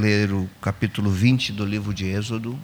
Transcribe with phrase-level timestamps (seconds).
[0.00, 2.58] ler o capítulo 20 do livro de Êxodo.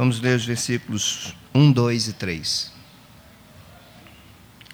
[0.00, 2.72] Vamos ler os versículos 1, 2 e 3.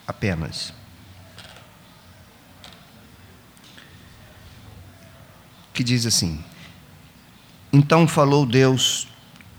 [0.07, 0.73] Apenas.
[5.75, 6.45] Que diz assim:
[7.73, 9.09] Então falou Deus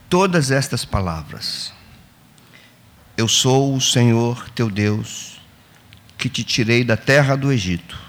[0.08, 1.70] todas estas palavras:
[3.14, 5.38] Eu sou o Senhor teu Deus,
[6.16, 8.00] que te tirei da terra do Egito,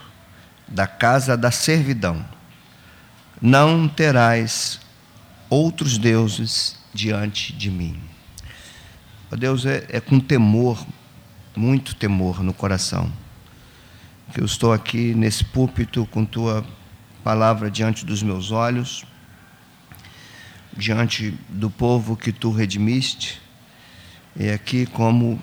[0.66, 2.26] da casa da servidão.
[3.41, 4.80] Não terás
[5.49, 7.99] outros deuses diante de mim.
[9.32, 10.85] Oh Deus, é, é com temor,
[11.55, 13.12] muito temor no coração,
[14.34, 16.65] que eu estou aqui nesse púlpito com tua
[17.23, 19.05] palavra diante dos meus olhos,
[20.76, 23.41] diante do povo que tu redimiste,
[24.35, 25.40] e aqui como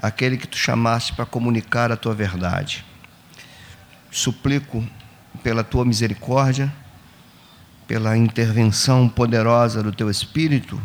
[0.00, 2.84] aquele que tu chamaste para comunicar a tua verdade.
[4.10, 4.86] Suplico
[5.42, 6.72] pela tua misericórdia
[7.88, 10.78] pela intervenção poderosa do Teu Espírito,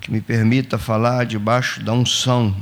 [0.00, 2.56] que me permita falar debaixo da unção,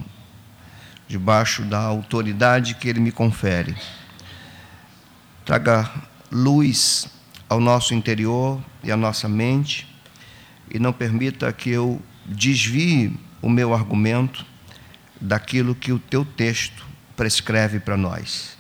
[1.07, 3.77] debaixo da autoridade que Ele me confere.
[5.45, 5.89] Traga
[6.31, 7.07] luz
[7.49, 9.87] ao nosso interior e à nossa mente,
[10.69, 14.45] e não permita que eu desvie o meu argumento
[15.21, 16.85] daquilo que o Teu texto
[17.17, 18.59] prescreve para nós.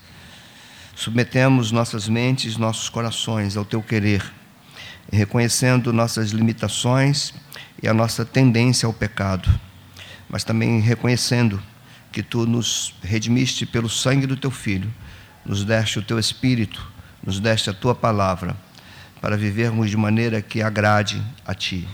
[0.94, 4.41] Submetemos nossas mentes, nossos corações ao Teu querer
[5.12, 7.34] reconhecendo nossas limitações
[7.82, 9.48] e a nossa tendência ao pecado,
[10.28, 11.62] mas também reconhecendo
[12.10, 14.92] que tu nos redimiste pelo sangue do teu filho,
[15.44, 16.90] nos deste o teu espírito,
[17.22, 18.56] nos deste a tua palavra,
[19.20, 21.86] para vivermos de maneira que agrade a ti.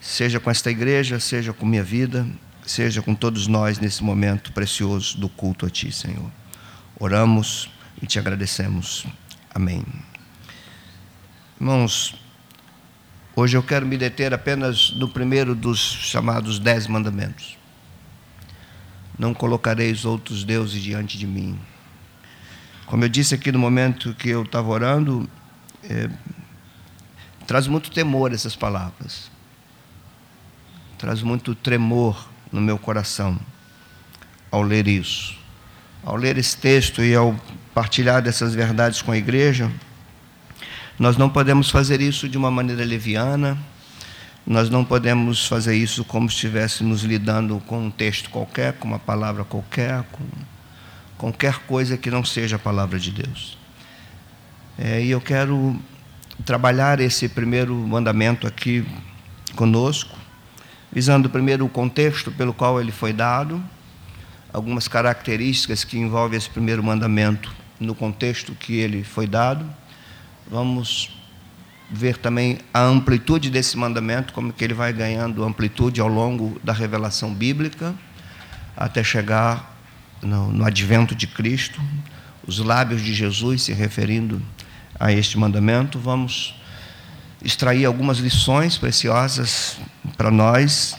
[0.00, 2.26] Seja com esta igreja, seja com minha vida,
[2.66, 6.30] seja com todos nós nesse momento precioso do culto a ti, Senhor.
[6.98, 7.70] Oramos
[8.00, 9.06] e te agradecemos.
[9.54, 9.84] Amém.
[11.60, 12.14] Irmãos,
[13.34, 17.58] hoje eu quero me deter apenas no primeiro dos chamados dez mandamentos.
[19.18, 21.58] Não colocareis outros deuses diante de mim.
[22.86, 25.28] Como eu disse aqui no momento que eu estava orando,
[25.82, 26.08] é,
[27.44, 29.28] traz muito temor essas palavras.
[30.96, 33.36] Traz muito tremor no meu coração
[34.48, 35.36] ao ler isso.
[36.04, 37.34] Ao ler esse texto e ao
[37.74, 39.68] partilhar dessas verdades com a igreja,
[40.98, 43.56] nós não podemos fazer isso de uma maneira leviana,
[44.44, 48.98] nós não podemos fazer isso como se estivéssemos lidando com um texto qualquer, com uma
[48.98, 50.24] palavra qualquer, com
[51.16, 53.56] qualquer coisa que não seja a palavra de Deus.
[54.76, 55.78] É, e eu quero
[56.44, 58.84] trabalhar esse primeiro mandamento aqui
[59.54, 60.16] conosco,
[60.90, 63.62] visando primeiro o contexto pelo qual ele foi dado,
[64.52, 69.64] algumas características que envolvem esse primeiro mandamento no contexto que ele foi dado
[70.50, 71.10] Vamos
[71.90, 76.72] ver também a amplitude desse mandamento, como que ele vai ganhando amplitude ao longo da
[76.72, 77.94] revelação bíblica,
[78.76, 79.78] até chegar
[80.22, 81.80] no, no advento de Cristo,
[82.46, 84.42] os lábios de Jesus se referindo
[84.98, 85.98] a este mandamento.
[85.98, 86.54] Vamos
[87.44, 89.78] extrair algumas lições preciosas
[90.16, 90.96] para nós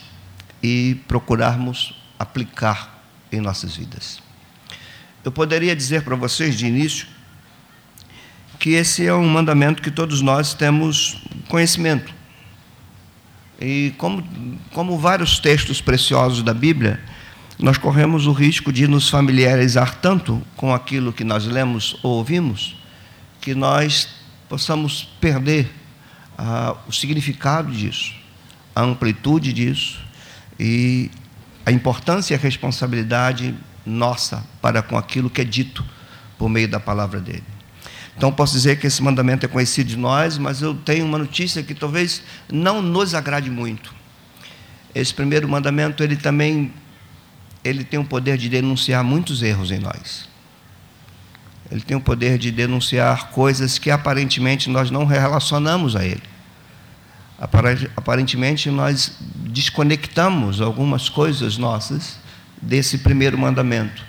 [0.62, 4.22] e procurarmos aplicar em nossas vidas.
[5.24, 7.08] Eu poderia dizer para vocês de início
[8.59, 12.14] que esse é um mandamento que todos nós temos conhecimento.
[13.59, 14.24] E como,
[14.74, 17.02] como vários textos preciosos da Bíblia,
[17.58, 22.75] nós corremos o risco de nos familiarizar tanto com aquilo que nós lemos ou ouvimos,
[23.40, 24.09] que nós
[24.50, 25.72] possamos perder
[26.38, 28.14] ah, o significado disso,
[28.76, 30.00] a amplitude disso
[30.59, 31.09] e
[31.66, 35.85] a importância e a responsabilidade nossa para com aquilo que é dito
[36.38, 37.44] por meio da palavra dele.
[38.20, 41.64] Então posso dizer que esse mandamento é conhecido de nós, mas eu tenho uma notícia
[41.64, 42.22] que talvez
[42.52, 43.96] não nos agrade muito.
[44.94, 46.74] Esse primeiro mandamento, ele também
[47.64, 50.28] ele tem o poder de denunciar muitos erros em nós.
[51.72, 56.24] Ele tem o poder de denunciar coisas que aparentemente nós não relacionamos a ele.
[57.96, 62.20] Aparentemente nós desconectamos algumas coisas nossas
[62.62, 64.04] desse primeiro mandamento.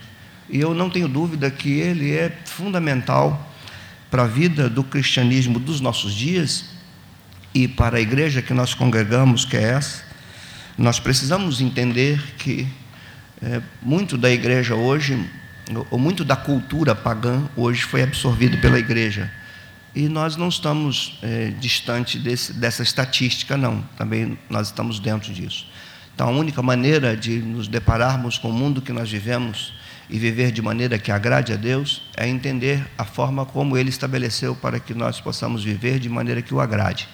[0.49, 3.47] E eu não tenho dúvida que ele é fundamental
[4.11, 6.65] para a vida do cristianismo dos nossos dias
[7.55, 10.03] e para a igreja que nós congregamos, que é essa,
[10.77, 12.67] nós precisamos entender que
[13.43, 15.29] é, muito da igreja hoje,
[15.91, 19.31] ou muito da cultura pagã hoje foi absorvido pela igreja.
[19.95, 23.83] E nós não estamos é, distante desse, dessa estatística, não.
[23.97, 25.67] Também nós estamos dentro disso.
[26.15, 29.73] Então, a única maneira de nos depararmos com o mundo que nós vivemos
[30.11, 34.57] e viver de maneira que agrade a Deus é entender a forma como Ele estabeleceu
[34.57, 37.09] para que nós possamos viver de maneira que o agrade.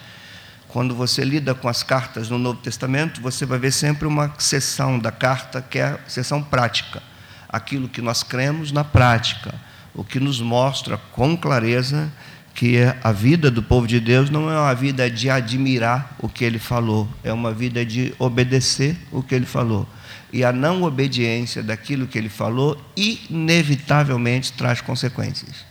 [0.68, 4.98] Quando você lida com as cartas no Novo Testamento, você vai ver sempre uma seção
[4.98, 7.02] da carta que é a seção prática.
[7.48, 9.54] Aquilo que nós cremos na prática,
[9.94, 12.10] o que nos mostra com clareza
[12.54, 16.42] que a vida do povo de Deus não é uma vida de admirar o que
[16.42, 19.86] ele falou, é uma vida de obedecer o que ele falou.
[20.32, 25.64] E a não obediência daquilo que ele falou, inevitavelmente traz consequências.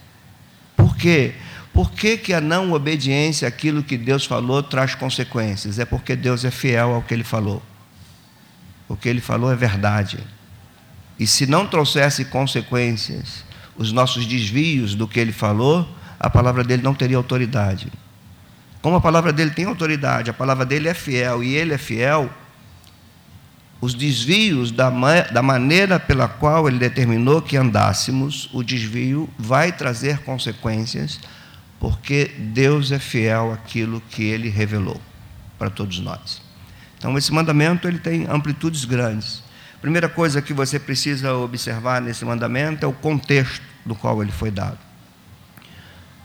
[0.75, 1.33] Por quê?
[1.73, 5.77] Por que, que a não obediência àquilo que Deus falou traz consequências?
[5.77, 7.61] É porque Deus é fiel ao que ele falou.
[8.87, 10.19] O que ele falou é verdade.
[11.19, 13.43] E se não trouxesse consequências,
[13.75, 15.87] os nossos desvios do que ele falou,
[16.19, 17.91] a palavra dele não teria autoridade.
[18.81, 22.29] Como a palavra dele tem autoridade, a palavra dele é fiel e ele é fiel,
[23.81, 24.89] os desvios da,
[25.31, 31.19] da maneira pela qual ele determinou que andássemos, o desvio vai trazer consequências,
[31.79, 34.99] porque Deus é fiel àquilo que ele revelou
[35.57, 36.41] para todos nós.
[36.97, 39.43] Então, esse mandamento ele tem amplitudes grandes.
[39.81, 44.49] Primeira coisa que você precisa observar nesse mandamento é o contexto do qual ele foi
[44.49, 44.79] dado.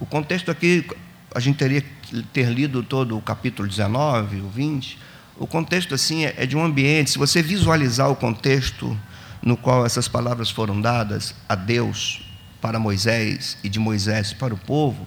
[0.00, 0.86] O contexto aqui,
[1.34, 4.98] a gente teria que ter lido todo o capítulo 19, o 20.
[5.40, 7.12] O contexto, assim, é, é de um ambiente.
[7.12, 8.94] Se você visualizar o contexto
[9.42, 12.20] no qual essas palavras foram dadas a Deus
[12.60, 15.06] para Moisés e de Moisés para o povo,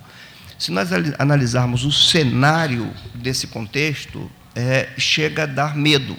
[0.57, 0.89] se nós
[1.19, 6.17] analisarmos o cenário desse contexto, é, chega a dar medo.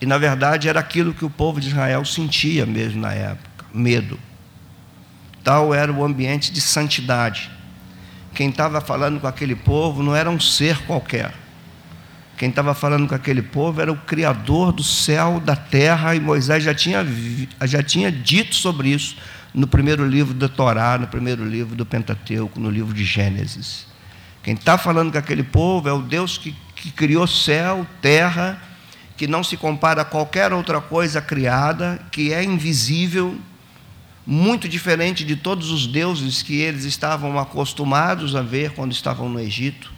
[0.00, 4.18] E, na verdade, era aquilo que o povo de Israel sentia mesmo na época: medo.
[5.44, 7.48] Tal era o ambiente de santidade.
[8.34, 11.43] Quem estava falando com aquele povo não era um ser qualquer.
[12.44, 16.62] Quem estava falando com aquele povo era o Criador do céu, da terra, e Moisés
[16.62, 17.02] já tinha,
[17.62, 19.16] já tinha dito sobre isso
[19.54, 23.86] no primeiro livro da Torá, no primeiro livro do Pentateuco, no livro de Gênesis.
[24.42, 28.60] Quem está falando com aquele povo é o Deus que, que criou céu, terra,
[29.16, 33.38] que não se compara a qualquer outra coisa criada, que é invisível,
[34.26, 39.40] muito diferente de todos os deuses que eles estavam acostumados a ver quando estavam no
[39.40, 39.93] Egito.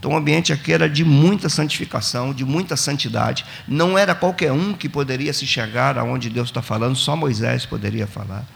[0.00, 3.44] Então, o ambiente aqui era de muita santificação, de muita santidade.
[3.68, 8.06] Não era qualquer um que poderia se chegar aonde Deus está falando, só Moisés poderia
[8.06, 8.46] falar.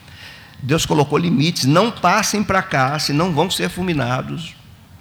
[0.63, 4.57] Deus colocou limites: não passem para cá, senão vão ser fulminados.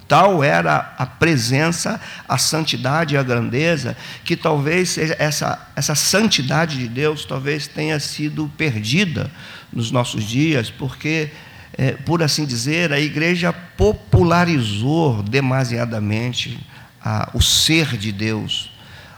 [0.05, 6.77] Tal era a presença, a santidade e a grandeza, que talvez seja essa, essa santidade
[6.77, 9.31] de Deus talvez tenha sido perdida
[9.71, 11.31] nos nossos dias, porque,
[11.77, 16.59] é, por assim dizer, a igreja popularizou demasiadamente
[17.03, 18.71] a, o ser de Deus.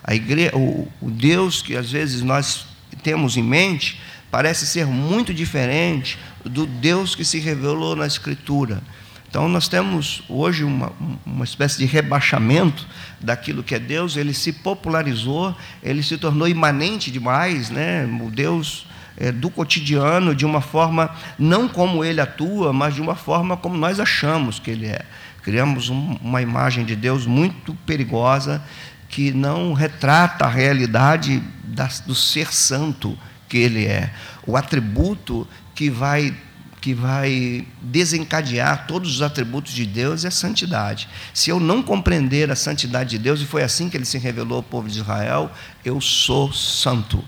[0.04, 2.66] A igreja, o, o Deus que às vezes nós
[3.04, 4.00] temos em mente
[4.31, 8.81] parece ser muito diferente do Deus que se revelou na Escritura.
[9.30, 10.94] Então, nós temos hoje uma,
[11.25, 12.88] uma espécie de rebaixamento
[13.19, 18.06] daquilo que é Deus, ele se popularizou, ele se tornou imanente demais, né?
[18.06, 23.16] o Deus é, do cotidiano, de uma forma, não como ele atua, mas de uma
[23.16, 25.06] forma como nós achamos que ele é.
[25.42, 28.62] Criamos um, uma imagem de Deus muito perigosa,
[29.07, 33.18] que não retrata a realidade da, do ser santo
[33.48, 34.12] que ele é,
[34.45, 36.36] o atributo que vai
[36.81, 41.10] que vai desencadear todos os atributos de Deus é a santidade.
[41.34, 44.57] Se eu não compreender a santidade de Deus, e foi assim que ele se revelou
[44.57, 45.52] ao povo de Israel,
[45.84, 47.24] eu sou santo.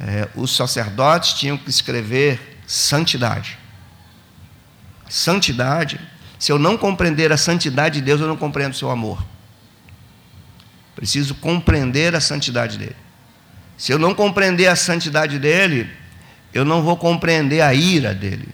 [0.00, 3.58] É, os sacerdotes tinham que escrever santidade.
[5.08, 6.00] Santidade,
[6.38, 9.24] se eu não compreender a santidade de Deus, eu não compreendo o seu amor.
[10.94, 12.96] Preciso compreender a santidade dele.
[13.76, 15.90] Se eu não compreender a santidade dele,
[16.52, 18.48] eu não vou compreender a ira dele.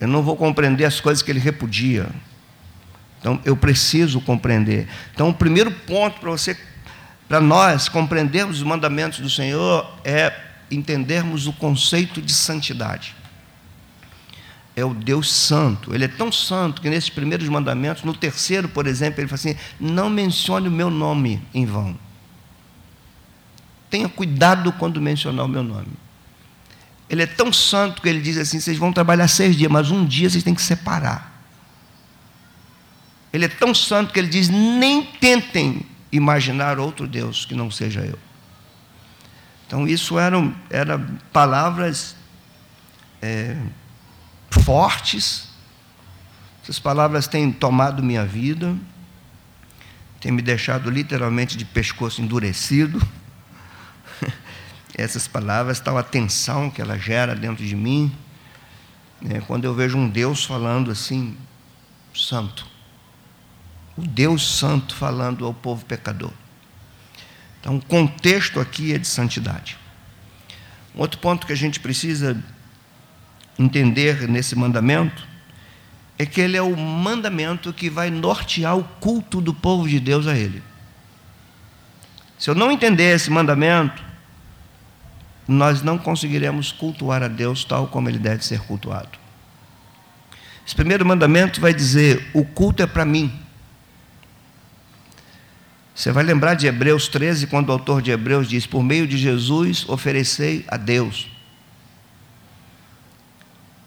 [0.00, 2.08] Eu não vou compreender as coisas que ele repudia.
[3.18, 4.86] Então, eu preciso compreender.
[5.12, 6.56] Então, o primeiro ponto para você,
[7.28, 10.32] para nós compreendermos os mandamentos do Senhor é
[10.70, 13.14] entendermos o conceito de santidade.
[14.74, 15.94] É o Deus santo.
[15.94, 19.56] Ele é tão santo que nesses primeiros mandamentos, no terceiro, por exemplo, ele fala assim:
[19.80, 21.98] não mencione o meu nome em vão.
[23.88, 25.88] Tenha cuidado quando mencionar o meu nome.
[27.08, 30.04] Ele é tão santo que ele diz assim: vocês vão trabalhar seis dias, mas um
[30.04, 31.34] dia vocês têm que separar.
[33.32, 38.00] Ele é tão santo que ele diz: nem tentem imaginar outro Deus que não seja
[38.00, 38.18] eu.
[39.66, 42.14] Então, isso eram, eram palavras
[43.20, 43.56] é,
[44.50, 45.48] fortes.
[46.62, 48.76] Essas palavras têm tomado minha vida,
[50.20, 53.00] têm me deixado literalmente de pescoço endurecido.
[54.94, 58.14] Essas palavras, tal a tensão que ela gera dentro de mim,
[59.20, 61.36] né, quando eu vejo um Deus falando assim,
[62.14, 62.75] santo.
[63.96, 66.32] O Deus santo falando ao povo pecador.
[67.60, 69.76] Então, o contexto aqui é de santidade.
[70.94, 72.42] Um outro ponto que a gente precisa
[73.58, 75.26] entender nesse mandamento
[76.18, 80.26] é que ele é o mandamento que vai nortear o culto do povo de Deus
[80.26, 80.62] a ele.
[82.38, 84.02] Se eu não entender esse mandamento,
[85.48, 89.18] nós não conseguiremos cultuar a Deus tal como ele deve ser cultuado.
[90.66, 93.32] Esse primeiro mandamento vai dizer: o culto é para mim.
[96.06, 99.18] Você vai lembrar de Hebreus 13, quando o autor de Hebreus diz: Por meio de
[99.18, 101.28] Jesus oferecei a Deus.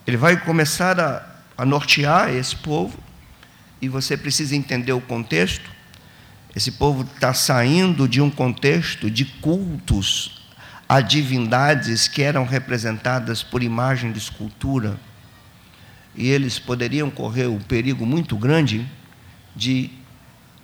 [0.06, 1.24] Ele vai começar a,
[1.56, 2.98] a nortear esse povo,
[3.80, 5.64] e você precisa entender o contexto.
[6.54, 10.42] Esse povo está saindo de um contexto de cultos
[10.86, 15.00] a divindades que eram representadas por imagem de escultura,
[16.14, 18.86] e eles poderiam correr o perigo muito grande
[19.56, 19.99] de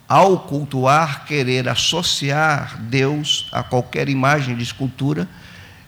[0.09, 5.29] ao cultuar, querer associar Deus a qualquer imagem de escultura,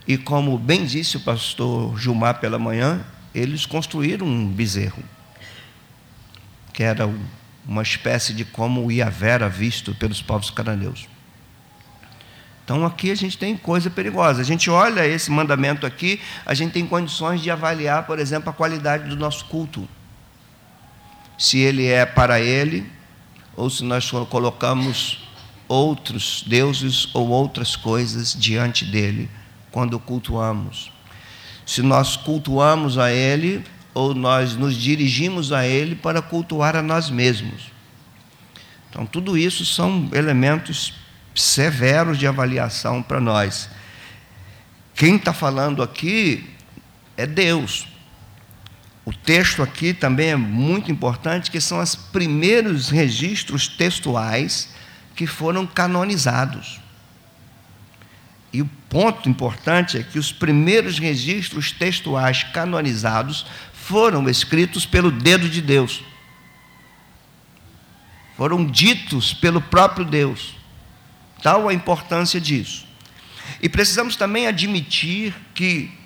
[0.07, 5.03] e como bem disse o pastor Gilmar pela manhã, eles construíram um bezerro,
[6.73, 7.09] que era
[7.67, 11.07] uma espécie de como o Iavé era visto pelos povos cananeus.
[12.65, 14.43] Então aqui a gente tem coisa perigosa.
[14.43, 18.53] A gente olha esse mandamento aqui, a gente tem condições de avaliar, por exemplo, a
[18.53, 19.89] qualidade do nosso culto.
[21.39, 22.87] Se ele é para ele
[23.59, 25.19] ou se nós colocamos
[25.67, 29.29] outros deuses ou outras coisas diante dele
[29.73, 30.93] quando cultuamos.
[31.67, 37.11] Se nós cultuamos a ele ou nós nos dirigimos a ele para cultuar a nós
[37.11, 37.73] mesmos.
[38.89, 40.95] Então, tudo isso são elementos
[41.35, 43.69] severos de avaliação para nós.
[44.95, 46.49] Quem está falando aqui
[47.17, 47.89] é Deus.
[49.09, 54.69] O texto aqui também é muito importante, que são os primeiros registros textuais
[55.17, 56.79] que foram canonizados.
[58.53, 65.49] E o ponto importante é que os primeiros registros textuais canonizados foram escritos pelo dedo
[65.49, 66.03] de Deus.
[68.37, 70.55] Foram ditos pelo próprio Deus.
[71.43, 72.87] Tal a importância disso.
[73.63, 75.98] E precisamos também admitir que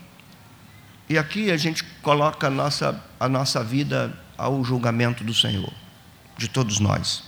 [1.13, 5.71] e aqui a gente coloca a nossa, a nossa vida ao julgamento do Senhor,
[6.39, 7.23] de todos nós.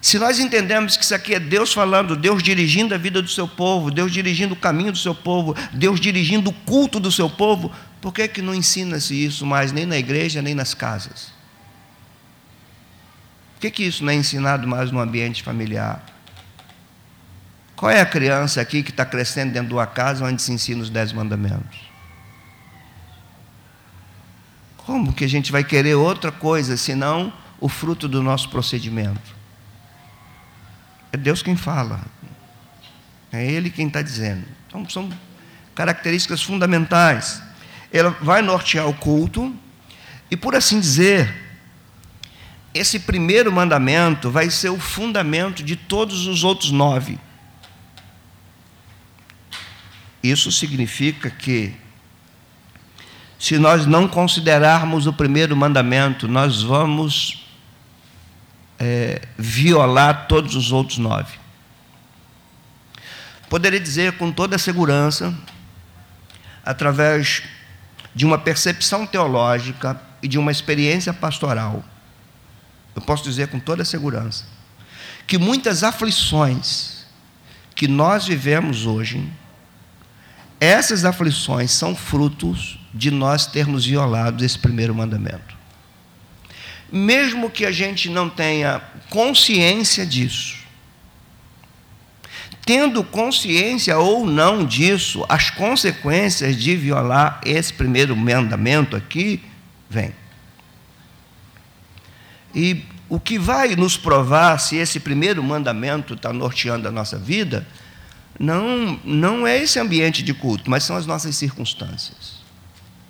[0.00, 3.46] Se nós entendemos que isso aqui é Deus falando, Deus dirigindo a vida do seu
[3.46, 7.70] povo, Deus dirigindo o caminho do seu povo, Deus dirigindo o culto do seu povo,
[8.00, 11.30] por que, que não ensina-se isso mais nem na igreja, nem nas casas?
[13.54, 16.02] Por que, que isso não é ensinado mais no ambiente familiar?
[17.82, 20.80] Qual é a criança aqui que está crescendo dentro de uma casa onde se ensina
[20.80, 21.80] os dez mandamentos?
[24.76, 29.34] Como que a gente vai querer outra coisa senão o fruto do nosso procedimento?
[31.10, 32.02] É Deus quem fala,
[33.32, 34.44] é Ele quem está dizendo.
[34.68, 35.10] Então são
[35.74, 37.42] características fundamentais.
[37.92, 39.52] Ela vai nortear o culto,
[40.30, 41.34] e por assim dizer,
[42.72, 47.18] esse primeiro mandamento vai ser o fundamento de todos os outros nove.
[50.22, 51.74] Isso significa que,
[53.38, 57.44] se nós não considerarmos o primeiro mandamento, nós vamos
[58.78, 61.38] é, violar todos os outros nove.
[63.48, 65.34] Poderia dizer com toda segurança,
[66.64, 67.42] através
[68.14, 71.84] de uma percepção teológica e de uma experiência pastoral,
[72.94, 74.44] eu posso dizer com toda segurança,
[75.26, 77.06] que muitas aflições
[77.74, 79.26] que nós vivemos hoje,
[80.62, 85.56] essas aflições são frutos de nós termos violado esse primeiro mandamento.
[86.92, 90.58] Mesmo que a gente não tenha consciência disso,
[92.64, 99.42] tendo consciência ou não disso, as consequências de violar esse primeiro mandamento aqui
[99.90, 100.14] vêm.
[102.54, 107.66] E o que vai nos provar se esse primeiro mandamento está norteando a nossa vida
[108.38, 112.42] não, não é esse ambiente de culto, mas são as nossas circunstâncias.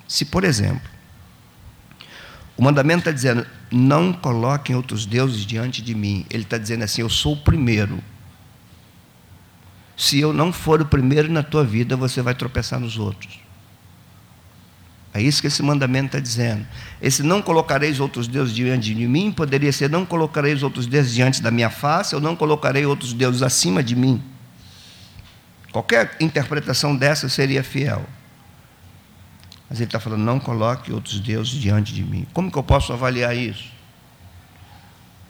[0.07, 0.91] Se, por exemplo,
[2.57, 6.26] o mandamento está dizendo: não coloquem outros deuses diante de mim.
[6.29, 8.02] Ele está dizendo assim: eu sou o primeiro.
[9.97, 13.41] Se eu não for o primeiro na tua vida, você vai tropeçar nos outros.
[15.14, 16.67] É isso que esse mandamento está dizendo.
[17.00, 21.43] Esse não colocareis outros deuses diante de mim poderia ser: não colocareis outros deuses diante
[21.43, 24.23] da minha face, ou não colocarei outros deuses acima de mim.
[25.73, 28.05] Qualquer interpretação dessa seria fiel.
[29.71, 32.26] Mas ele está falando, não coloque outros deuses diante de mim.
[32.35, 33.73] Como que eu posso avaliar isso?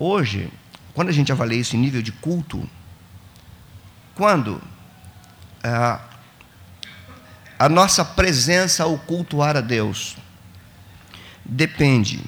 [0.00, 0.50] Hoje,
[0.92, 2.68] quando a gente avalia isso em nível de culto,
[4.16, 4.60] quando
[5.62, 6.00] a,
[7.56, 10.16] a nossa presença ao cultuar a Deus
[11.44, 12.20] depende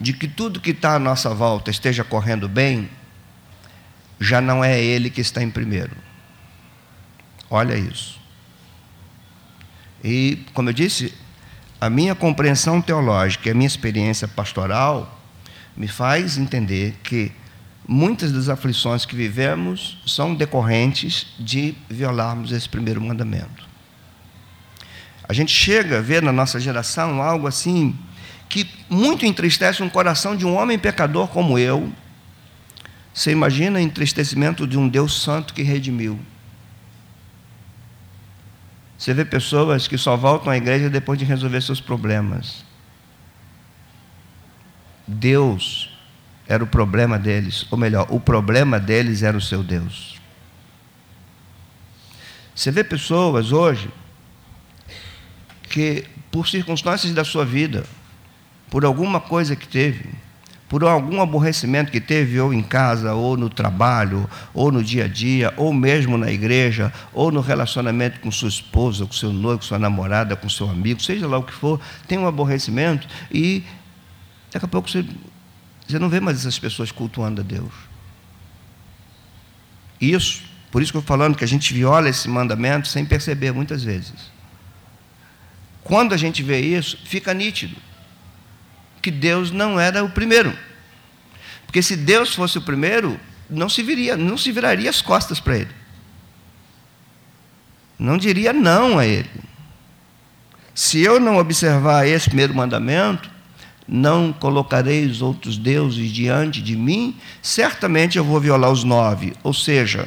[0.00, 2.90] de que tudo que está à nossa volta esteja correndo bem,
[4.18, 6.07] já não é Ele que está em primeiro.
[7.50, 8.18] Olha isso.
[10.02, 11.14] E, como eu disse,
[11.80, 15.18] a minha compreensão teológica e a minha experiência pastoral
[15.76, 17.32] me faz entender que
[17.86, 23.66] muitas das aflições que vivemos são decorrentes de violarmos esse primeiro mandamento.
[25.28, 27.96] A gente chega a ver na nossa geração algo assim
[28.48, 31.92] que muito entristece um coração de um homem pecador como eu.
[33.12, 36.18] Você imagina o entristecimento de um Deus santo que redimiu.
[38.98, 42.64] Você vê pessoas que só voltam à igreja depois de resolver seus problemas.
[45.06, 45.96] Deus
[46.48, 50.20] era o problema deles, ou melhor, o problema deles era o seu Deus.
[52.54, 53.88] Você vê pessoas hoje
[55.68, 57.86] que, por circunstâncias da sua vida,
[58.68, 60.10] por alguma coisa que teve,
[60.68, 65.08] por algum aborrecimento que teve, ou em casa, ou no trabalho, ou no dia a
[65.08, 69.64] dia, ou mesmo na igreja, ou no relacionamento com sua esposa, com seu noivo, com
[69.64, 73.64] sua namorada, com seu amigo, seja lá o que for, tem um aborrecimento e
[74.52, 75.04] daqui a pouco você,
[75.86, 77.72] você não vê mais essas pessoas cultuando a Deus.
[79.98, 83.52] Isso, por isso que eu estou falando que a gente viola esse mandamento sem perceber
[83.52, 84.30] muitas vezes.
[85.82, 87.87] Quando a gente vê isso, fica nítido
[89.08, 90.54] que Deus não era o primeiro.
[91.64, 93.18] Porque se Deus fosse o primeiro,
[93.48, 95.70] não se viria, não se viraria as costas para ele.
[97.98, 99.30] Não diria não a ele.
[100.74, 103.30] Se eu não observar esse primeiro mandamento,
[103.86, 109.32] não colocareis outros deuses diante de mim, certamente eu vou violar os nove.
[109.42, 110.06] Ou seja,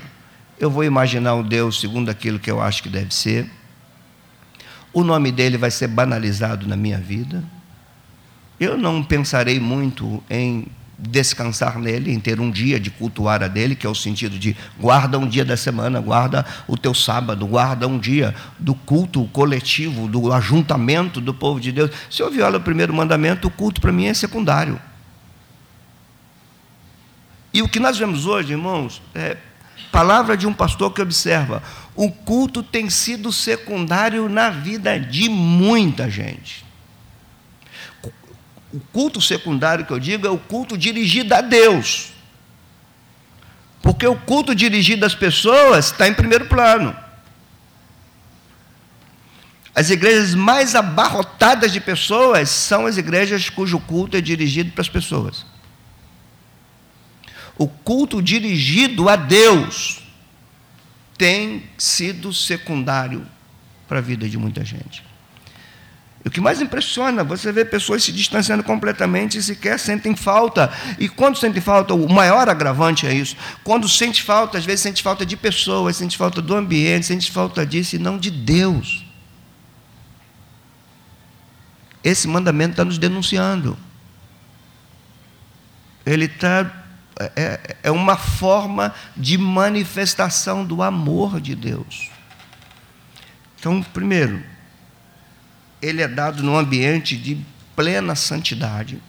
[0.59, 3.49] eu vou imaginar um Deus segundo aquilo que eu acho que deve ser.
[4.93, 7.43] O nome dele vai ser banalizado na minha vida
[8.61, 10.67] eu não pensarei muito em
[10.99, 14.55] descansar nele, em ter um dia de cultuar a dele, que é o sentido de
[14.79, 20.07] guarda um dia da semana, guarda o teu sábado, guarda um dia do culto coletivo,
[20.07, 21.89] do ajuntamento do povo de Deus.
[22.07, 24.79] Se eu viola o primeiro mandamento, o culto para mim é secundário.
[27.51, 29.37] E o que nós vemos hoje, irmãos, é
[29.91, 31.63] palavra de um pastor que observa:
[31.95, 36.69] o culto tem sido secundário na vida de muita gente.
[38.73, 42.13] O culto secundário que eu digo é o culto dirigido a Deus.
[43.81, 46.95] Porque o culto dirigido às pessoas está em primeiro plano.
[49.73, 54.89] As igrejas mais abarrotadas de pessoas são as igrejas cujo culto é dirigido para as
[54.89, 55.45] pessoas.
[57.57, 60.01] O culto dirigido a Deus
[61.17, 63.25] tem sido secundário
[63.87, 65.10] para a vida de muita gente.
[66.23, 70.71] O que mais impressiona, você vê pessoas se distanciando completamente e sequer sentem falta.
[70.99, 73.35] E quando sentem falta, o maior agravante é isso.
[73.63, 77.65] Quando sente falta, às vezes sente falta de pessoas, sente falta do ambiente, sente falta
[77.65, 79.03] disso e não de Deus.
[82.03, 83.77] Esse mandamento está nos denunciando.
[86.05, 86.71] Ele está.
[87.35, 92.09] É, é uma forma de manifestação do amor de Deus.
[93.59, 94.43] Então, primeiro,
[95.81, 97.37] ele é dado num ambiente de
[97.75, 99.01] plena santidade.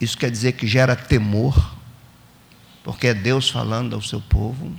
[0.00, 1.76] Isso quer dizer que gera temor,
[2.84, 4.72] porque é Deus falando ao seu povo.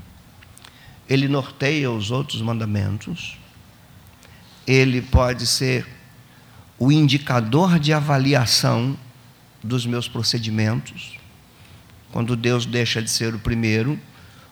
[1.10, 3.38] Ele norteia os outros mandamentos.
[4.68, 5.88] Ele pode ser
[6.78, 8.98] o indicador de avaliação
[9.64, 11.18] dos meus procedimentos.
[12.12, 14.00] Quando Deus deixa de ser o primeiro,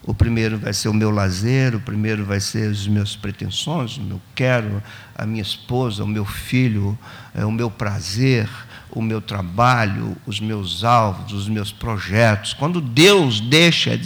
[0.08, 4.02] o primeiro vai ser o meu lazer, o primeiro vai ser as minhas pretensões, o
[4.02, 4.82] meu quero,
[5.13, 6.98] a minha esposa, o meu filho,
[7.36, 8.48] é, o meu prazer,
[8.89, 12.54] o meu trabalho, os meus alvos, os meus projetos.
[12.54, 14.00] Quando Deus deixa,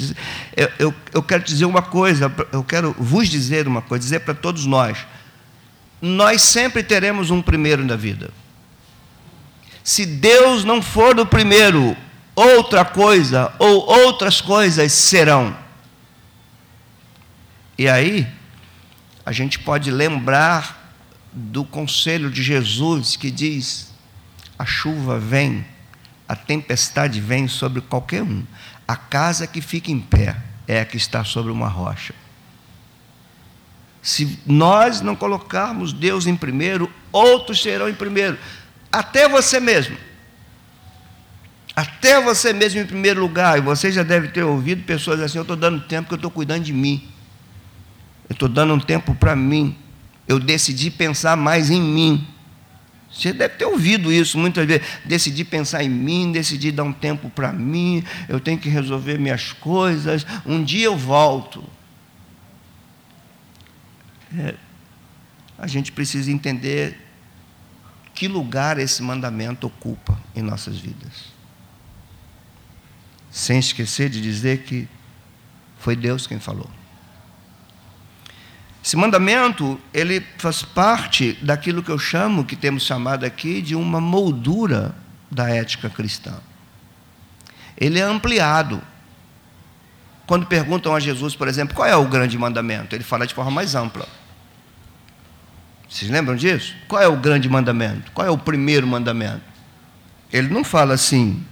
[0.57, 4.33] eu, eu, eu quero dizer uma coisa, eu quero vos dizer uma coisa, dizer para
[4.33, 4.97] todos nós:
[6.01, 8.31] nós sempre teremos um primeiro na vida.
[9.83, 11.95] Se Deus não for o primeiro,
[12.35, 15.61] outra coisa ou outras coisas serão.
[17.81, 18.27] E aí,
[19.25, 20.93] a gente pode lembrar
[21.33, 23.91] do conselho de Jesus que diz:
[24.55, 25.65] a chuva vem,
[26.27, 28.45] a tempestade vem sobre qualquer um.
[28.87, 32.13] A casa que fica em pé é a que está sobre uma rocha.
[33.99, 38.37] Se nós não colocarmos Deus em primeiro, outros serão em primeiro.
[38.91, 39.97] Até você mesmo.
[41.75, 43.57] Até você mesmo em primeiro lugar.
[43.57, 46.29] E você já deve ter ouvido pessoas assim: eu estou dando tempo que eu estou
[46.29, 47.10] cuidando de mim.
[48.31, 49.75] Eu estou dando um tempo para mim.
[50.25, 52.25] Eu decidi pensar mais em mim.
[53.11, 54.87] Você deve ter ouvido isso muitas vezes.
[55.03, 58.01] Decidi pensar em mim, decidi dar um tempo para mim.
[58.29, 60.25] Eu tenho que resolver minhas coisas.
[60.45, 61.61] Um dia eu volto.
[64.37, 64.55] É,
[65.57, 67.05] a gente precisa entender
[68.15, 71.33] que lugar esse mandamento ocupa em nossas vidas.
[73.29, 74.87] Sem esquecer de dizer que
[75.77, 76.69] foi Deus quem falou.
[78.83, 84.01] Esse mandamento, ele faz parte daquilo que eu chamo, que temos chamado aqui, de uma
[84.01, 84.95] moldura
[85.29, 86.33] da ética cristã.
[87.77, 88.81] Ele é ampliado.
[90.25, 92.95] Quando perguntam a Jesus, por exemplo, qual é o grande mandamento?
[92.95, 94.07] Ele fala de forma mais ampla.
[95.87, 96.73] Vocês lembram disso?
[96.87, 98.11] Qual é o grande mandamento?
[98.13, 99.41] Qual é o primeiro mandamento?
[100.31, 101.43] Ele não fala assim: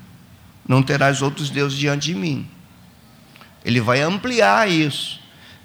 [0.67, 2.49] não terás outros deuses diante de mim.
[3.65, 5.19] Ele vai ampliar isso.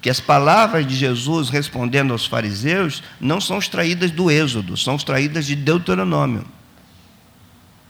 [0.05, 5.47] Que as palavras de Jesus respondendo aos fariseus não são extraídas do Êxodo, são extraídas
[5.47, 6.45] de Deuteronômio.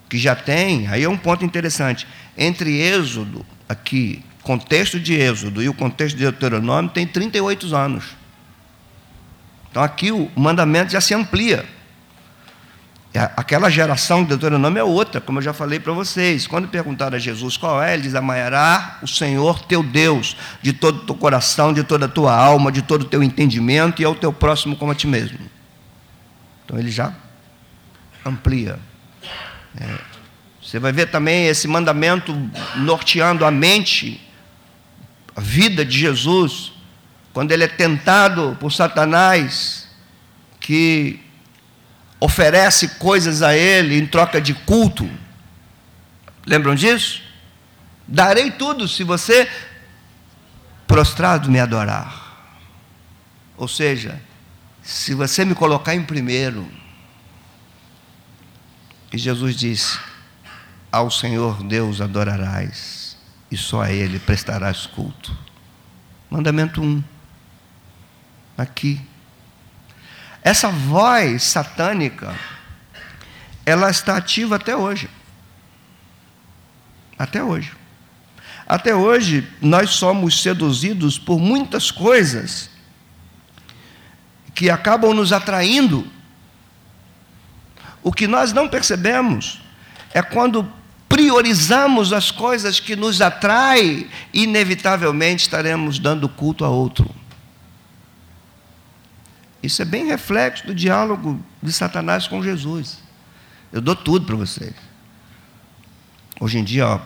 [0.09, 2.07] Que já tem, aí é um ponto interessante,
[2.39, 8.05] entre Êxodo, aqui, contexto de Êxodo e o contexto de Deuteronômio, tem 38 anos.
[9.69, 11.67] Então aqui o mandamento já se amplia.
[13.17, 16.49] É, aquela geração de Deuteronômio é outra, como eu já falei para vocês.
[16.49, 20.97] Quando perguntaram a Jesus qual é, ele diz: Amanhará o Senhor teu Deus, de todo
[20.97, 24.17] o teu coração, de toda a tua alma, de todo o teu entendimento e ao
[24.17, 25.39] teu próximo como a ti mesmo.
[26.65, 27.15] Então ele já
[28.27, 28.81] amplia.
[29.81, 29.99] É,
[30.61, 32.37] você vai ver também esse mandamento
[32.75, 34.21] norteando a mente,
[35.37, 36.73] a vida de Jesus,
[37.33, 39.89] quando ele é tentado por Satanás,
[40.59, 41.24] que
[42.25, 45.09] oferece coisas a ele em troca de culto.
[46.47, 47.23] Lembram disso?
[48.09, 49.47] Darei tudo se você
[50.87, 52.23] prostrado me adorar.
[53.59, 54.19] Ou seja,
[54.83, 56.67] se você me colocar em primeiro.
[59.13, 59.99] E Jesus disse:
[60.91, 63.19] Ao Senhor Deus adorarás,
[63.51, 65.37] e só a Ele prestarás culto.
[66.31, 67.05] Mandamento 1
[68.57, 69.14] aqui.
[70.45, 72.39] Essa voz satânica,
[73.65, 75.09] ela está ativa até hoje.
[77.19, 77.73] Até hoje.
[78.67, 82.69] Até hoje, nós somos seduzidos por muitas coisas
[84.55, 86.07] que acabam nos atraindo.
[88.03, 89.63] O que nós não percebemos
[90.13, 90.71] é quando
[91.09, 97.24] priorizamos as coisas que nos atraem, inevitavelmente estaremos dando culto a outro.
[99.65, 102.99] Isso é bem reflexo do diálogo de Satanás com Jesus.
[103.73, 104.75] Eu dou tudo para vocês.
[106.39, 107.01] Hoje em dia, ó,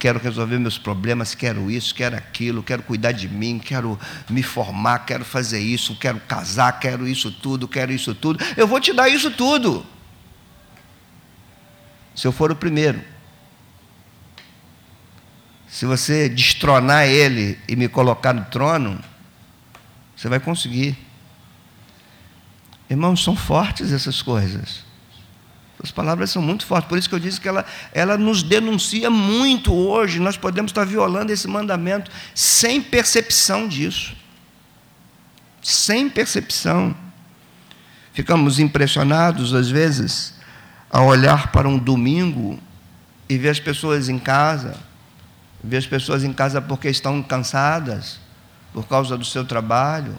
[0.00, 3.96] quero resolver meus problemas, quero isso, quero aquilo, quero cuidar de mim, quero
[4.28, 8.44] me formar, quero fazer isso, quero casar, quero isso tudo, quero isso tudo.
[8.56, 9.86] Eu vou te dar isso tudo.
[12.16, 13.00] Se eu for o primeiro.
[15.68, 19.00] Se você destronar ele e me colocar no trono,
[20.16, 21.11] você vai conseguir.
[22.88, 24.84] Irmãos, são fortes essas coisas.
[25.82, 29.10] As palavras são muito fortes, por isso que eu disse que ela, ela nos denuncia
[29.10, 30.20] muito hoje.
[30.20, 34.14] Nós podemos estar violando esse mandamento sem percepção disso.
[35.60, 36.94] Sem percepção.
[38.12, 40.34] Ficamos impressionados, às vezes,
[40.88, 42.60] a olhar para um domingo
[43.28, 44.76] e ver as pessoas em casa,
[45.64, 48.20] ver as pessoas em casa porque estão cansadas,
[48.72, 50.16] por causa do seu trabalho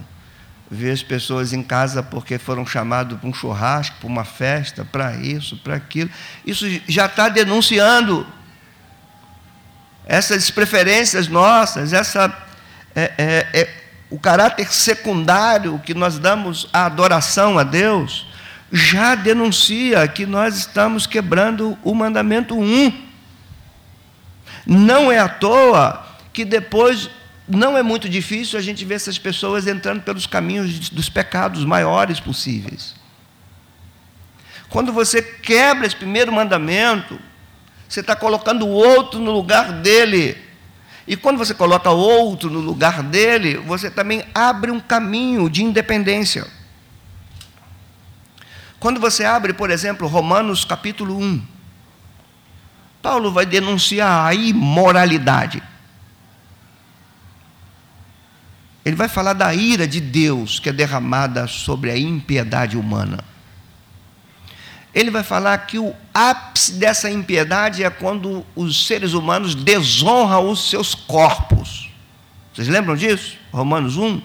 [0.69, 5.15] ver as pessoas em casa porque foram chamados para um churrasco, para uma festa, para
[5.15, 6.09] isso, para aquilo.
[6.45, 8.25] Isso já está denunciando
[10.05, 12.35] essas preferências nossas, essa
[12.95, 18.27] é, é, é, o caráter secundário que nós damos à adoração a Deus,
[18.71, 22.91] já denuncia que nós estamos quebrando o mandamento 1.
[24.65, 27.09] Não é à toa que depois
[27.47, 32.19] não é muito difícil a gente ver essas pessoas entrando pelos caminhos dos pecados maiores
[32.19, 32.95] possíveis.
[34.69, 37.19] Quando você quebra esse primeiro mandamento,
[37.87, 40.37] você está colocando o outro no lugar dele.
[41.05, 46.47] E quando você coloca outro no lugar dele, você também abre um caminho de independência.
[48.79, 51.45] Quando você abre, por exemplo, Romanos capítulo 1,
[53.01, 55.61] Paulo vai denunciar a imoralidade.
[58.85, 63.23] Ele vai falar da ira de Deus que é derramada sobre a impiedade humana.
[64.93, 70.69] Ele vai falar que o ápice dessa impiedade é quando os seres humanos desonram os
[70.69, 71.89] seus corpos.
[72.53, 73.37] Vocês lembram disso?
[73.51, 74.21] Romanos 1.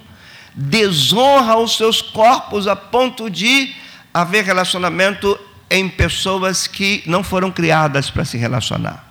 [0.54, 3.74] Desonra os seus corpos a ponto de
[4.12, 5.38] haver relacionamento
[5.70, 9.07] em pessoas que não foram criadas para se relacionar.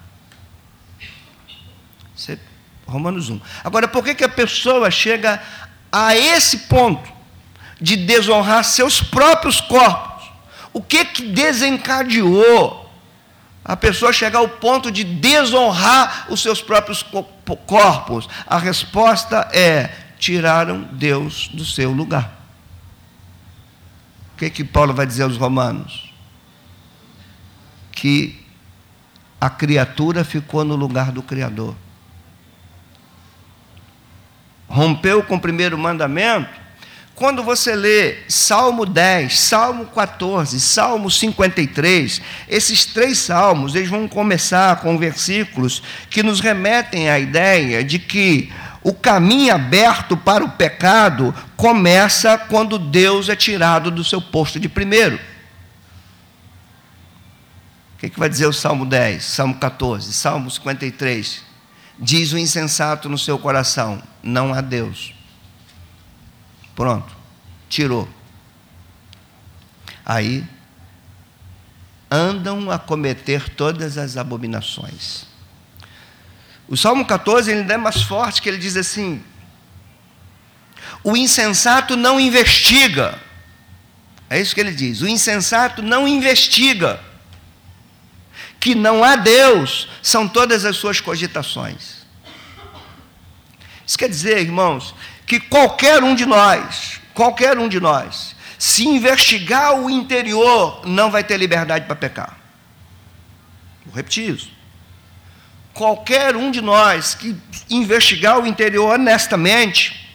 [2.88, 3.40] Romanos 1.
[3.64, 5.42] Agora, por que, que a pessoa chega
[5.92, 7.12] a esse ponto
[7.80, 10.32] de desonrar seus próprios corpos?
[10.72, 12.90] O que, que desencadeou
[13.64, 17.04] a pessoa chegar ao ponto de desonrar os seus próprios
[17.66, 18.28] corpos?
[18.48, 22.38] A resposta é: tiraram Deus do seu lugar.
[24.34, 26.14] O que, que Paulo vai dizer aos romanos?
[27.92, 28.46] Que
[29.42, 31.76] a criatura ficou no lugar do Criador
[34.68, 36.68] rompeu com o primeiro mandamento,
[37.18, 44.76] quando você lê Salmo 10, Salmo 14, Salmo 53, esses três salmos, eles vão começar
[44.82, 48.54] com versículos que nos remetem à ideia de que
[48.84, 54.70] o caminho aberto para o pecado começa quando Deus é tirado do seu posto de
[54.70, 55.20] primeiro.
[57.96, 61.47] O que, que vai dizer o Salmo 10, Salmo 14, Salmo 53?
[62.00, 65.14] Diz o insensato no seu coração: não há Deus.
[66.76, 67.16] Pronto,
[67.68, 68.08] tirou.
[70.06, 70.48] Aí
[72.10, 75.26] andam a cometer todas as abominações.
[76.68, 79.24] O Salmo 14 ele é mais forte, que ele diz assim:
[81.04, 83.20] o insensato não investiga.
[84.30, 87.07] É isso que ele diz: o insensato não investiga
[88.60, 91.98] que não há Deus, são todas as suas cogitações.
[93.86, 94.94] Isso quer dizer, irmãos,
[95.26, 101.24] que qualquer um de nós, qualquer um de nós, se investigar o interior, não vai
[101.24, 102.38] ter liberdade para pecar.
[103.86, 104.50] Vou repetir isso.
[105.74, 107.36] Qualquer um de nós que
[107.70, 110.07] investigar o interior honestamente,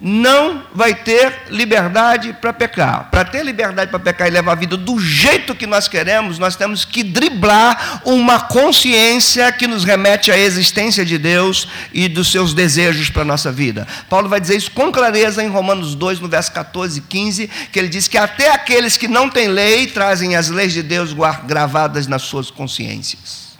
[0.00, 3.08] não vai ter liberdade para pecar.
[3.10, 6.54] Para ter liberdade para pecar e levar a vida do jeito que nós queremos, nós
[6.54, 12.52] temos que driblar uma consciência que nos remete à existência de Deus e dos seus
[12.52, 13.86] desejos para a nossa vida.
[14.08, 17.78] Paulo vai dizer isso com clareza em Romanos 2, no verso 14 e 15, que
[17.78, 21.14] ele diz que até aqueles que não têm lei trazem as leis de Deus
[21.46, 23.56] gravadas nas suas consciências.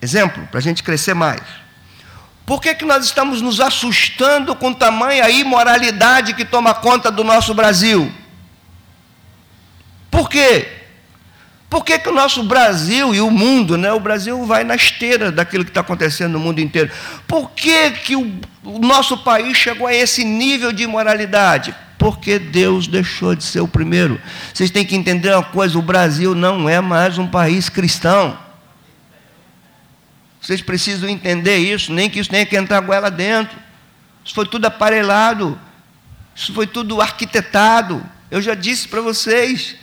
[0.00, 1.63] Exemplo, para a gente crescer mais.
[2.46, 7.54] Por que, que nós estamos nos assustando com tamanha imoralidade que toma conta do nosso
[7.54, 8.12] Brasil?
[10.10, 10.68] Por quê?
[11.70, 13.92] Por que, que o nosso Brasil e o mundo, né?
[13.92, 16.90] o Brasil vai na esteira daquilo que está acontecendo no mundo inteiro?
[17.26, 21.74] Por que, que o, o nosso país chegou a esse nível de imoralidade?
[21.98, 24.20] Porque Deus deixou de ser o primeiro.
[24.52, 28.38] Vocês têm que entender uma coisa: o Brasil não é mais um país cristão.
[30.44, 33.58] Vocês precisam entender isso, nem que isso tenha que entrar goela dentro.
[34.22, 35.58] Isso foi tudo aparelhado,
[36.36, 38.04] isso foi tudo arquitetado.
[38.30, 39.74] Eu já disse para vocês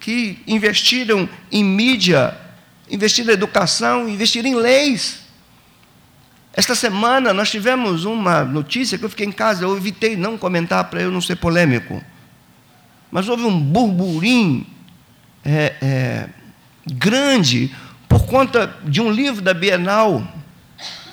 [0.00, 2.34] que investiram em mídia,
[2.90, 5.20] investiram em educação, investiram em leis.
[6.54, 10.84] Esta semana nós tivemos uma notícia que eu fiquei em casa, eu evitei não comentar
[10.84, 12.02] para eu não ser polêmico.
[13.10, 14.66] Mas houve um burburinho
[15.44, 16.28] é, é,
[16.86, 17.70] grande
[18.08, 20.26] por conta de um livro da Bienal,